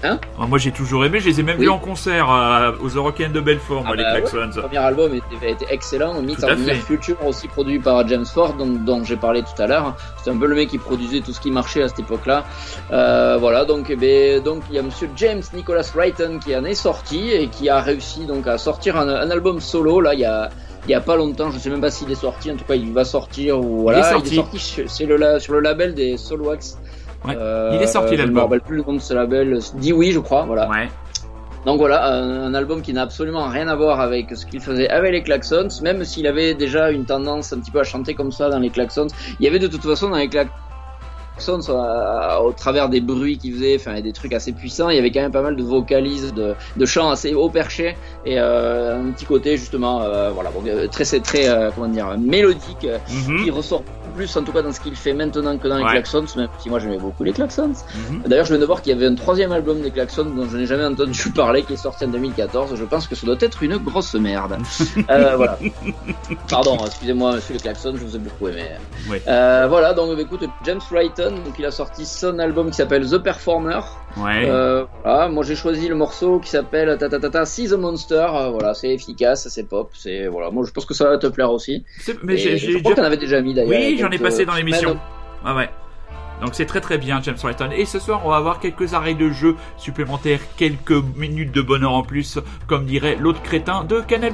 Hein 0.04 0.20
ah, 0.40 0.46
moi 0.46 0.60
j'ai 0.60 0.72
toujours 0.72 1.06
aimé, 1.06 1.20
je 1.20 1.28
les 1.28 1.40
ai 1.40 1.44
même 1.44 1.58
vus 1.58 1.70
en 1.70 1.80
concert 1.80 2.32
euh, 2.32 2.72
aux 2.84 2.90
Eurocaines 2.90 3.32
de 3.32 3.40
Belfort, 3.40 3.84
moi, 3.84 3.94
ah 3.94 3.96
les 3.96 4.04
bah 4.04 4.22
Klaxons. 4.22 4.56
le 4.56 4.62
premier 4.62 4.78
album 4.78 5.12
était, 5.16 5.52
était 5.52 5.66
excellent, 5.70 6.22
Myth 6.22 6.44
of 6.44 6.60
Near 6.60 6.76
Future 6.76 7.18
aussi 7.26 7.48
produit 7.48 7.80
par 7.80 8.08
James 8.08 8.26
Ford, 8.26 8.54
dont, 8.54 9.04
j'ai 9.04 9.16
parlé 9.16 9.42
tout 9.42 9.60
à 9.60 9.66
l'heure. 9.66 9.96
C'était 10.18 10.30
un 10.30 10.38
peu 10.38 10.46
le 10.46 10.54
mec 10.54 10.70
qui 10.70 10.78
produisait 10.78 11.22
tout 11.22 11.34
ce 11.34 11.40
qui 11.40 11.50
marchait 11.50 11.82
à 11.82 11.88
cette 11.88 12.00
époque-là. 12.00 12.46
Euh, 12.92 13.38
voilà, 13.40 13.66
donc 13.66 13.88
eh 13.90 13.96
ben, 13.96 14.42
donc 14.44 14.62
il 14.70 14.76
y 14.76 14.80
a 14.80 14.84
Monsieur 14.84 15.10
James 15.16 15.42
Nicholas 15.54 15.92
Wrighton 15.96 16.40
qui 16.44 16.56
en 16.56 16.64
est 16.64 16.76
sorti 16.76 17.32
et 17.32 17.48
qui 17.48 17.68
a 17.68 17.82
réussi 17.82 18.26
donc 18.26 18.46
à 18.46 18.60
sortir 18.60 18.98
un, 18.98 19.08
album 19.32 19.60
solo 19.60 20.00
là 20.00 20.14
il 20.14 20.20
y 20.20 20.26
a 20.26 20.50
il 20.86 20.92
y 20.92 20.94
a 20.96 21.02
pas 21.02 21.18
longtemps, 21.18 21.52
je 21.52 21.60
sais 21.60 21.70
même 21.70 21.82
pas 21.82 21.92
s'il 21.92 22.10
est 22.12 22.16
sorti, 22.16 22.50
en 22.50 22.56
tout 22.56 22.64
cas 22.64 22.76
il 22.76 22.94
va 22.94 23.04
sortir 23.04 23.60
ou 23.60 23.82
voilà, 23.82 24.00
il 24.00 24.06
est 24.06 24.36
sorti, 24.36 24.86
c'est 24.88 25.06
le, 25.06 25.40
sur 25.40 25.54
le 25.54 25.60
label 25.60 25.94
des 25.94 26.16
Solwax 26.16 26.78
euh, 27.26 27.72
il 27.74 27.82
est 27.82 27.88
sorti 27.88 28.16
l'album. 28.16 28.28
Je 28.28 28.40
me 28.40 28.44
rappelle 28.44 28.62
plus 28.62 28.78
le 28.78 28.84
nom 28.84 28.94
de 28.94 29.00
ce 29.00 29.14
label. 29.14 29.60
Dit 29.76 29.94
oui, 29.94 30.12
je 30.12 30.20
crois. 30.20 30.44
Voilà. 30.46 30.70
Ouais. 30.70 30.88
Donc 31.66 31.80
voilà, 31.80 32.14
un, 32.14 32.54
album 32.54 32.82
qui 32.82 32.94
n'a 32.94 33.02
absolument 33.02 33.48
rien 33.48 33.68
à 33.68 33.76
voir 33.76 34.00
avec 34.00 34.34
ce 34.38 34.46
qu'il 34.46 34.62
faisait 34.62 34.88
avec 34.88 35.12
les 35.12 35.22
Klaxons, 35.22 35.68
même 35.82 36.06
s'il 36.06 36.26
avait 36.26 36.54
déjà 36.54 36.92
une 36.92 37.04
tendance 37.04 37.52
un 37.52 37.60
petit 37.60 37.72
peu 37.72 37.82
à 37.82 37.84
chanter 37.84 38.14
comme 38.14 38.32
ça 38.32 38.50
dans 38.50 38.60
les 38.60 38.70
Klaxons. 38.70 39.08
Il 39.40 39.44
y 39.44 39.50
avait 39.50 39.60
de 39.60 39.68
toute 39.68 39.84
façon 39.84 40.10
dans 40.10 40.16
les 40.16 40.30
Klaxons 40.30 40.54
au 41.40 42.52
travers 42.54 42.90
des 42.90 43.02
bruits 43.02 43.38
qu'il 43.38 43.54
faisait, 43.54 43.76
enfin 43.76 44.00
des 44.02 44.14
trucs 44.14 44.34
assez 44.34 44.52
puissants. 44.52 44.90
Il 44.90 44.96
y 44.96 45.00
avait 45.00 45.12
quand 45.12 45.22
même 45.22 45.32
pas 45.32 45.42
mal 45.42 45.56
de 45.56 45.64
vocalises, 45.64 46.34
de, 46.34 46.56
de 46.76 46.86
chants 46.86 47.10
assez 47.10 47.34
haut 47.34 47.50
perché 47.50 47.96
et 48.26 48.40
euh, 48.40 49.00
un 49.00 49.12
petit 49.12 49.26
côté 49.26 49.58
justement, 49.58 50.02
euh, 50.02 50.32
voilà, 50.32 50.52
bon, 50.52 50.64
très 50.92 51.06
très 51.20 51.48
euh, 51.48 51.70
comment 51.74 51.88
dire, 51.88 52.18
mélodique 52.18 52.88
mhm. 53.10 53.44
qui 53.44 53.52
ressort 53.52 53.84
plus 54.16 54.36
en 54.36 54.44
tout 54.44 54.52
cas 54.52 54.64
dans 54.64 54.74
ce 54.74 54.80
qu'il 54.80 54.96
fait 54.96 55.14
maintenant 55.14 55.58
que 55.58 55.68
dans 55.68 55.78
les 55.78 55.86
Klaxons, 55.86 56.26
même 56.36 56.50
si 56.60 56.70
moi 56.70 56.80
j'aimais 56.80 56.98
beaucoup 56.98 57.24
les 57.24 57.34
Klaxons. 57.34 57.74
Mhm. 58.12 58.24
D'ailleurs, 58.26 58.46
je 58.46 58.54
viens 58.54 58.60
de 58.60 58.66
voir 58.66 58.82
qu'il 58.82 58.92
y 58.94 58.96
avait 58.96 59.06
un 59.06 59.16
troisième 59.16 59.52
album 59.52 59.82
des 59.82 59.92
Klaxons 59.92 60.26
dont 60.26 60.50
je 60.50 60.58
n'ai 60.58 60.66
jamais 60.66 60.86
entendu 60.86 61.32
parler, 61.36 61.64
qui 61.64 61.74
est 61.74 61.78
sorti 61.78 62.06
en 62.06 62.10
2014. 62.10 62.76
Je 62.76 62.84
pense 62.84 63.08
que 63.08 63.16
ça 63.16 63.26
doit 63.26 63.38
être 63.40 63.64
une 63.64 63.78
grosse 63.78 64.16
merde. 64.16 64.58
euh, 65.10 65.36
voilà. 65.36 65.60
Pardon, 66.50 66.78
excusez-moi, 66.86 67.36
monsieur 67.36 67.54
les 67.54 67.60
Klaxons, 67.60 67.94
je 67.96 68.04
vous 68.04 68.16
ai 68.16 68.20
beaucoup 68.20 68.48
aimé. 68.48 68.64
Euh, 69.28 69.68
voilà, 69.70 69.94
donc 69.94 70.16
bah, 70.16 70.22
écoute, 70.22 70.44
James 70.66 70.82
Donc 71.36 71.60
il 71.60 71.66
a 71.66 71.72
sorti 71.72 72.06
son 72.06 72.40
album 72.40 72.70
qui 72.70 72.76
s'appelle 72.76 73.10
The 73.10 73.18
Performer. 73.18 73.80
Ouais. 74.18 74.50
Euh, 74.50 74.86
voilà, 75.04 75.30
moi 75.30 75.44
j'ai 75.44 75.56
choisi 75.56 75.88
le 75.88 75.96
morceau 75.96 76.40
qui 76.40 76.50
s'appelle 76.50 76.98
ta 76.98 77.10
ta 77.10 77.20
ta 77.20 77.30
ta 77.30 77.46
See 77.46 77.68
the 77.68 77.74
Monster. 77.74 78.28
Euh, 78.34 78.50
voilà, 78.50 78.74
c'est 78.74 78.90
efficace, 78.90 79.48
c'est 79.50 79.64
pop, 79.64 79.92
c'est 79.94 80.28
voilà. 80.28 80.50
Moi 80.50 80.66
je 80.66 80.72
pense 80.72 80.86
que 80.86 80.94
ça 80.94 81.10
va 81.10 81.18
te 81.18 81.28
plaire 81.28 81.52
aussi. 81.52 81.86
Mais 82.24 82.38
j'ai, 82.38 82.58
je 82.58 82.78
crois 82.80 82.94
déjà... 82.94 83.08
avais 83.08 83.18
déjà 83.18 83.42
mis 83.42 83.54
d'ailleurs. 83.54 83.80
Oui, 83.80 83.98
j'en 84.00 84.10
ai 84.10 84.18
passé 84.20 84.46
dans 84.46 84.56
l'émission. 84.56 85.00
Ah 85.46 85.56
ouais. 85.56 85.70
Donc 86.42 86.52
c'est 86.54 86.68
très 86.68 86.82
très 86.82 86.98
bien 86.98 87.20
James 87.24 87.38
Wrighton. 87.42 87.70
Et 87.72 87.86
ce 87.86 88.00
soir 88.00 88.22
on 88.24 88.30
va 88.30 88.38
avoir 88.38 88.60
quelques 88.60 88.94
arrêts 88.94 89.16
de 89.16 89.30
jeu 89.30 89.56
supplémentaires, 89.78 90.40
quelques 90.56 91.04
minutes 91.16 91.52
de 91.52 91.62
bonheur 91.62 91.94
en 91.94 92.04
plus, 92.04 92.40
comme 92.68 92.86
dirait 92.86 93.18
l'autre 93.20 93.42
crétin 93.42 93.84
de 93.84 94.02
Canal+. 94.02 94.34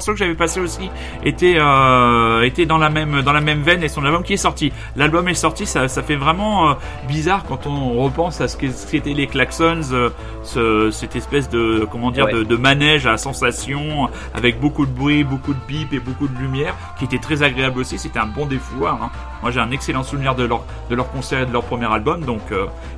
Morceau 0.00 0.12
que 0.12 0.18
j'avais 0.18 0.34
passé 0.34 0.60
aussi 0.60 0.90
était 1.26 1.56
euh, 1.58 2.40
était 2.40 2.64
dans 2.64 2.78
la 2.78 2.88
même 2.88 3.20
dans 3.20 3.34
la 3.34 3.42
même 3.42 3.60
veine 3.60 3.82
et 3.82 3.88
son 3.88 4.02
album 4.02 4.22
qui 4.22 4.32
est 4.32 4.38
sorti. 4.38 4.72
L'album 4.96 5.28
est 5.28 5.34
sorti, 5.34 5.66
ça, 5.66 5.88
ça 5.88 6.02
fait 6.02 6.16
vraiment 6.16 6.70
euh, 6.70 6.74
bizarre 7.06 7.44
quand 7.46 7.66
on 7.66 8.02
repense 8.02 8.40
à 8.40 8.48
ce 8.48 8.56
qu'étaient 8.56 9.12
les 9.12 9.26
Klaxons, 9.26 9.92
euh, 9.92 10.08
ce, 10.42 10.90
cette 10.90 11.16
espèce 11.16 11.50
de 11.50 11.86
comment 11.90 12.10
dire 12.10 12.28
de, 12.28 12.44
de, 12.44 12.56
manège 12.56 13.06
à 13.06 13.18
sensation 13.18 14.08
avec 14.32 14.58
beaucoup 14.58 14.86
de 14.86 14.90
bruit, 14.90 15.22
beaucoup 15.22 15.52
de 15.52 15.60
bip 15.68 15.92
et 15.92 16.00
beaucoup 16.00 16.28
de 16.28 16.38
lumière, 16.38 16.74
qui 16.98 17.04
était 17.04 17.18
très 17.18 17.42
agréable 17.42 17.80
aussi. 17.80 17.98
C'était 17.98 18.20
un 18.20 18.26
bon 18.26 18.46
défouloir. 18.46 19.02
Hein. 19.02 19.10
Moi, 19.42 19.50
j'ai 19.50 19.60
un 19.60 19.70
excellent 19.70 20.02
souvenir 20.02 20.34
de 20.34 20.44
leur 20.44 20.64
de 20.88 20.94
leur 20.94 21.12
concert 21.12 21.42
et 21.42 21.46
de 21.46 21.52
leur 21.52 21.64
premier 21.64 21.92
album, 21.92 22.24
donc 22.24 22.40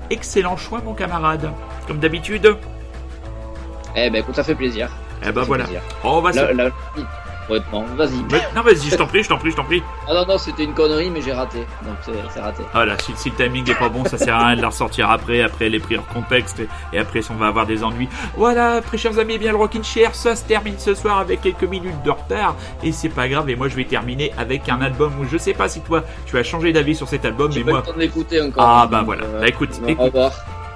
excellent 0.08 0.56
choix, 0.56 0.80
mon 0.84 0.94
camarade. 0.94 1.50
Comme 1.88 1.98
d'habitude. 1.98 2.56
Eh 3.96 4.08
ben 4.08 4.20
écoute, 4.20 4.36
ça 4.36 4.44
fait 4.44 4.54
plaisir. 4.54 4.88
Eh 5.26 5.32
ben 5.32 5.42
voilà. 5.42 5.66
Oh, 6.04 6.14
on 6.14 6.20
va 6.20 6.32
la, 6.32 6.52
la... 6.52 6.70
Ouais, 7.50 7.58
non, 7.72 7.84
vas-y. 7.96 8.22
Non, 8.54 8.62
vas-y, 8.62 8.88
je 8.88 8.96
t'en 8.96 9.06
prie, 9.06 9.22
je 9.22 9.28
t'en 9.28 9.36
prie, 9.36 9.50
je 9.50 9.56
t'en 9.56 9.64
prie. 9.64 9.82
Ah 10.08 10.14
non, 10.14 10.26
non, 10.26 10.38
c'était 10.38 10.62
une 10.62 10.74
connerie, 10.74 11.10
mais 11.10 11.20
j'ai 11.20 11.32
raté. 11.32 11.66
Donc 11.82 11.96
c'est 12.32 12.40
raté. 12.40 12.62
Voilà, 12.72 12.96
si, 12.98 13.12
si, 13.16 13.30
le 13.30 13.36
timing 13.36 13.68
est 13.68 13.74
pas 13.74 13.88
bon, 13.88 14.04
ça 14.04 14.16
sert 14.16 14.34
à 14.34 14.46
rien 14.46 14.56
de 14.56 14.62
la 14.62 14.68
ressortir 14.68 15.10
après, 15.10 15.42
après 15.42 15.68
les 15.68 15.80
pris 15.80 15.96
hors 15.96 16.06
contexte, 16.06 16.62
et, 16.92 16.98
après 16.98 17.20
si 17.20 17.30
on 17.32 17.34
va 17.34 17.48
avoir 17.48 17.66
des 17.66 17.82
ennuis. 17.82 18.08
Voilà, 18.36 18.80
très 18.80 18.96
chers 18.96 19.18
amis, 19.18 19.34
eh 19.34 19.38
bien 19.38 19.50
le 19.50 19.58
Rockin' 19.58 19.82
Chair, 19.82 20.14
ça 20.14 20.36
se 20.36 20.44
termine 20.44 20.78
ce 20.78 20.94
soir 20.94 21.18
avec 21.18 21.40
quelques 21.40 21.64
minutes 21.64 22.02
de 22.04 22.10
retard, 22.10 22.54
et 22.82 22.92
c'est 22.92 23.08
pas 23.08 23.28
grave, 23.28 23.50
et 23.50 23.56
moi 23.56 23.68
je 23.68 23.74
vais 23.74 23.84
terminer 23.84 24.32
avec 24.38 24.68
un 24.68 24.80
album 24.80 25.12
où 25.20 25.24
je 25.30 25.36
sais 25.36 25.54
pas 25.54 25.68
si 25.68 25.80
toi 25.80 26.04
tu 26.26 26.38
as 26.38 26.44
changé 26.44 26.72
d'avis 26.72 26.94
sur 26.94 27.08
cet 27.08 27.24
album, 27.24 27.50
mais 27.54 27.64
moi. 27.64 27.82
le 27.84 27.92
temps 27.92 27.98
d'écouter 27.98 28.40
encore. 28.40 28.64
Ah 28.64 28.86
bah 28.86 29.02
voilà, 29.04 29.24
euh, 29.24 29.40
bah 29.40 29.48
écoute, 29.48 29.70
écoute. 29.86 29.98
Au 29.98 30.04
revoir. 30.04 30.32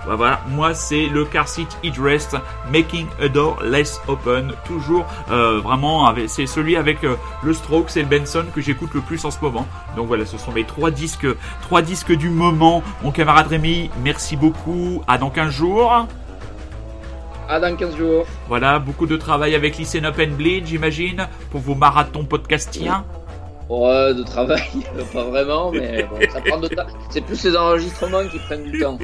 Bah 0.07 0.15
voilà, 0.15 0.41
moi 0.49 0.73
c'est 0.73 1.07
le 1.07 1.25
car 1.25 1.49
seat 1.49 1.77
headrest 1.83 2.37
Making 2.73 3.09
a 3.21 3.29
Door 3.29 3.63
Less 3.65 4.01
Open. 4.07 4.53
Toujours 4.65 5.05
euh, 5.31 5.61
vraiment, 5.61 6.15
c'est 6.29 6.47
celui 6.47 6.77
avec 6.77 7.03
euh, 7.03 7.17
le 7.43 7.53
Stroke, 7.53 7.91
c'est 7.91 8.03
le 8.03 8.09
Benson 8.09 8.45
que 8.55 8.61
j'écoute 8.61 8.91
le 8.95 9.01
plus 9.01 9.25
en 9.25 9.33
ce 9.33 9.41
moment. 9.41 9.67
Donc 9.97 10.07
voilà, 10.07 10.25
ce 10.25 10.39
sont 10.39 10.53
mes 10.53 10.65
trois 10.65 10.93
disques, 10.93 11.27
trois 11.63 11.83
disques 11.83 12.13
du 12.13 12.31
moment. 12.31 12.85
Mon 13.03 13.11
camarade 13.11 13.49
Rémi, 13.49 13.91
merci 14.05 14.37
beaucoup. 14.37 15.03
À 15.09 15.19
dans 15.19 15.31
15 15.31 15.53
jours. 15.53 16.07
À 17.49 17.61
dans 17.61 17.75
15 17.77 17.97
jours. 17.97 18.27
Voilà, 18.49 18.79
beaucoup 18.79 19.07
de 19.07 19.17
travail 19.17 19.55
avec 19.55 19.77
Listen 19.77 20.05
Up 20.05 20.21
and 20.21 20.37
Bleed, 20.37 20.67
j'imagine, 20.67 21.27
pour 21.51 21.61
vos 21.61 21.75
marathons 21.75 22.25
podcastiens. 22.25 23.05
Ouais, 23.69 24.15
de 24.15 24.23
travail, 24.23 24.63
pas 25.13 25.25
vraiment, 25.25 25.73
mais 25.73 26.05
bon, 26.05 26.19
ça 26.31 26.41
prend 26.41 26.59
de 26.59 26.69
temps. 26.69 26.87
C'est 27.11 27.21
plus 27.21 27.43
les 27.43 27.57
enregistrements 27.57 28.25
qui 28.29 28.39
prennent 28.39 28.63
du 28.63 28.79
temps. 28.79 28.97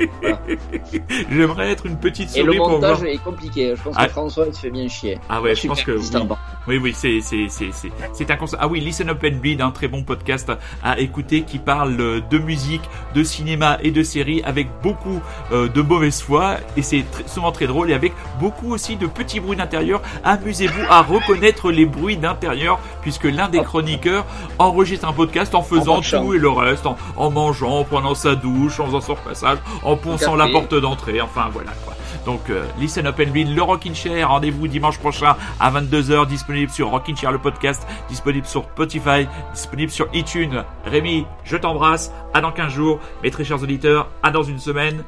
J'aimerais 1.30 1.72
être 1.72 1.86
une 1.86 1.96
petite 1.96 2.30
souris 2.30 2.42
Et 2.42 2.44
le 2.44 2.58
montage 2.58 2.98
pour 2.98 3.06
est 3.06 3.18
compliqué. 3.18 3.74
Je 3.76 3.82
pense 3.82 3.96
que 3.96 4.02
ah. 4.02 4.08
François 4.08 4.46
il 4.46 4.54
se 4.54 4.60
fait 4.60 4.70
bien 4.70 4.86
chier. 4.86 5.18
Ah 5.28 5.42
ouais, 5.42 5.56
je, 5.56 5.66
pense 5.66 5.82
que 5.82 5.90
oui. 5.90 6.36
oui, 6.68 6.78
oui, 6.78 6.92
c'est 6.94 7.18
c'est 7.20 7.46
c'est 7.48 7.70
c'est 7.72 7.90
c'est 8.12 8.30
un 8.30 8.38
Ah 8.60 8.68
oui, 8.68 8.78
Listen 8.78 9.10
Up 9.10 9.24
and 9.24 9.38
Bleed, 9.40 9.60
un 9.60 9.72
très 9.72 9.88
bon 9.88 10.04
podcast 10.04 10.52
à 10.84 11.00
écouter 11.00 11.42
qui 11.42 11.58
parle 11.58 11.96
de 11.96 12.38
musique, 12.38 12.82
de 13.16 13.24
cinéma 13.24 13.78
et 13.82 13.90
de 13.90 14.04
séries 14.04 14.42
avec 14.44 14.68
beaucoup 14.80 15.20
euh, 15.50 15.68
de 15.68 15.82
mauvaise 15.82 16.22
foi 16.22 16.58
et 16.76 16.82
c'est 16.82 17.04
souvent 17.26 17.50
très 17.50 17.66
drôle 17.66 17.90
et 17.90 17.94
avec 17.94 18.12
beaucoup 18.38 18.72
aussi 18.72 18.96
de 18.96 19.08
petits 19.08 19.40
bruits 19.40 19.56
d'intérieur. 19.56 20.02
Amusez-vous 20.22 20.82
à 20.88 21.02
reconnaître 21.02 21.72
les 21.72 21.84
bruits 21.84 22.16
d'intérieur 22.16 22.78
puisque 23.02 23.24
l'un 23.24 23.48
des 23.48 23.62
chroniqueurs 23.62 24.24
enregistre 24.59 25.09
un 25.09 25.12
podcast 25.12 25.55
en 25.55 25.62
faisant 25.62 26.00
tout 26.00 26.34
et 26.34 26.38
le 26.38 26.48
reste, 26.48 26.86
en, 27.16 27.30
mangeant, 27.30 27.80
en 27.80 27.84
prenant 27.84 28.14
sa 28.14 28.34
douche, 28.34 28.80
en 28.80 28.86
faisant 28.86 29.00
son 29.00 29.14
repassage, 29.14 29.59
en 29.82 29.96
ponçant 29.96 30.36
la 30.36 30.48
porte 30.48 30.74
d'entrée, 30.74 31.20
enfin 31.20 31.48
voilà 31.53 31.72
quoi. 31.84 31.94
Donc 32.26 32.50
euh, 32.50 32.64
Listen 32.78 33.07
Up 33.07 33.20
and 33.20 33.30
Bleed, 33.30 33.55
le 33.55 33.62
Rockin' 33.62 33.94
Chair, 33.94 34.28
rendez-vous 34.28 34.68
dimanche 34.68 34.98
prochain 34.98 35.36
à 35.59 35.70
22h, 35.72 36.26
disponible 36.26 36.70
sur 36.70 36.90
Rockin' 36.90 37.16
Chair 37.16 37.32
le 37.32 37.38
podcast, 37.38 37.84
disponible 38.09 38.46
sur 38.46 38.62
Spotify, 38.62 39.26
disponible 39.53 39.90
sur 39.90 40.09
iTunes. 40.12 40.62
Rémi, 40.84 41.26
je 41.44 41.57
t'embrasse, 41.57 42.12
à 42.32 42.40
dans 42.40 42.53
15 42.53 42.72
jours, 42.72 43.00
mes 43.22 43.30
très 43.30 43.44
chers 43.44 43.62
auditeurs, 43.62 44.09
à 44.22 44.30
dans 44.30 44.42
une 44.42 44.59
semaine. 44.59 45.03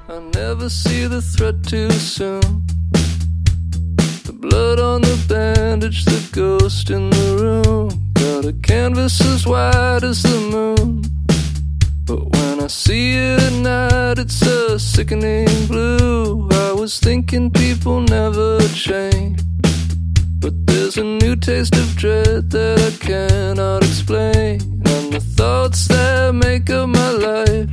blood 4.48 4.78
on 4.78 5.00
the 5.00 5.16
bandage, 5.26 6.04
the 6.04 6.30
ghost 6.32 6.90
in 6.90 7.08
the 7.10 7.36
room. 7.40 8.13
Got 8.24 8.46
a 8.46 8.54
canvas 8.54 9.20
as 9.20 9.46
wide 9.46 10.02
as 10.02 10.22
the 10.22 10.40
moon. 10.50 11.02
But 12.06 12.22
when 12.34 12.58
I 12.58 12.68
see 12.68 13.16
it 13.16 13.38
at 13.38 13.52
night, 13.52 14.18
it's 14.18 14.40
a 14.40 14.78
sickening 14.78 15.66
blue. 15.66 16.48
I 16.50 16.72
was 16.72 16.98
thinking 16.98 17.50
people 17.50 18.00
never 18.00 18.60
change. 18.68 19.40
But 20.40 20.54
there's 20.66 20.96
a 20.96 21.04
new 21.04 21.36
taste 21.36 21.76
of 21.76 21.96
dread 21.96 22.48
that 22.48 22.78
I 22.80 22.92
cannot 23.04 23.84
explain. 23.84 24.54
And 24.92 25.12
the 25.12 25.20
thoughts 25.36 25.86
that 25.88 26.34
make 26.34 26.70
up 26.70 26.88
my 26.88 27.10
life 27.10 27.68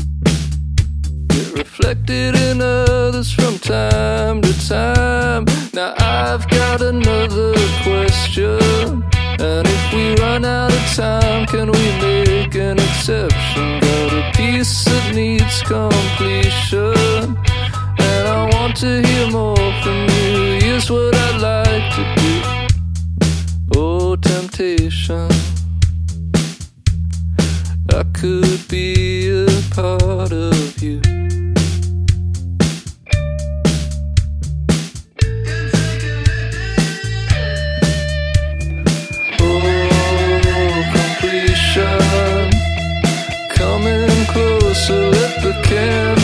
get 1.30 1.54
reflected 1.54 2.36
in 2.36 2.60
others 2.62 3.32
from 3.32 3.58
time 3.58 4.42
to 4.42 4.68
time. 4.68 5.46
Now 5.74 5.94
I've 5.98 6.46
got 6.50 6.82
another 6.82 7.54
question. 7.84 9.21
And 9.44 9.68
if 9.68 9.94
we 9.94 10.14
run 10.22 10.46
out 10.46 10.72
of 10.72 10.96
time, 10.96 11.48
can 11.48 11.72
we 11.72 11.86
make 12.00 12.54
an 12.54 12.78
exception? 12.78 13.80
Got 13.80 14.14
a 14.14 14.32
piece 14.38 14.86
that 14.86 15.16
needs 15.16 15.64
completion. 15.64 17.36
And 17.98 18.28
I 18.28 18.48
want 18.54 18.76
to 18.78 19.02
hear 19.02 19.32
more 19.32 19.56
from 19.82 20.02
you. 20.10 20.60
Here's 20.62 20.92
what 20.92 21.16
I'd 21.16 21.42
like 21.42 21.88
to 21.96 22.04
do. 22.22 23.80
Oh, 23.80 24.16
temptation. 24.16 25.28
I 27.90 28.04
could 28.14 28.68
be 28.68 29.44
a 29.44 29.48
part 29.74 30.32
of 30.32 30.84
you. 30.84 31.02
To 45.54 46.21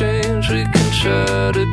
exchange, 0.00 0.48
we 0.48 0.64
can 0.64 0.90
try 0.92 1.52
to 1.52 1.69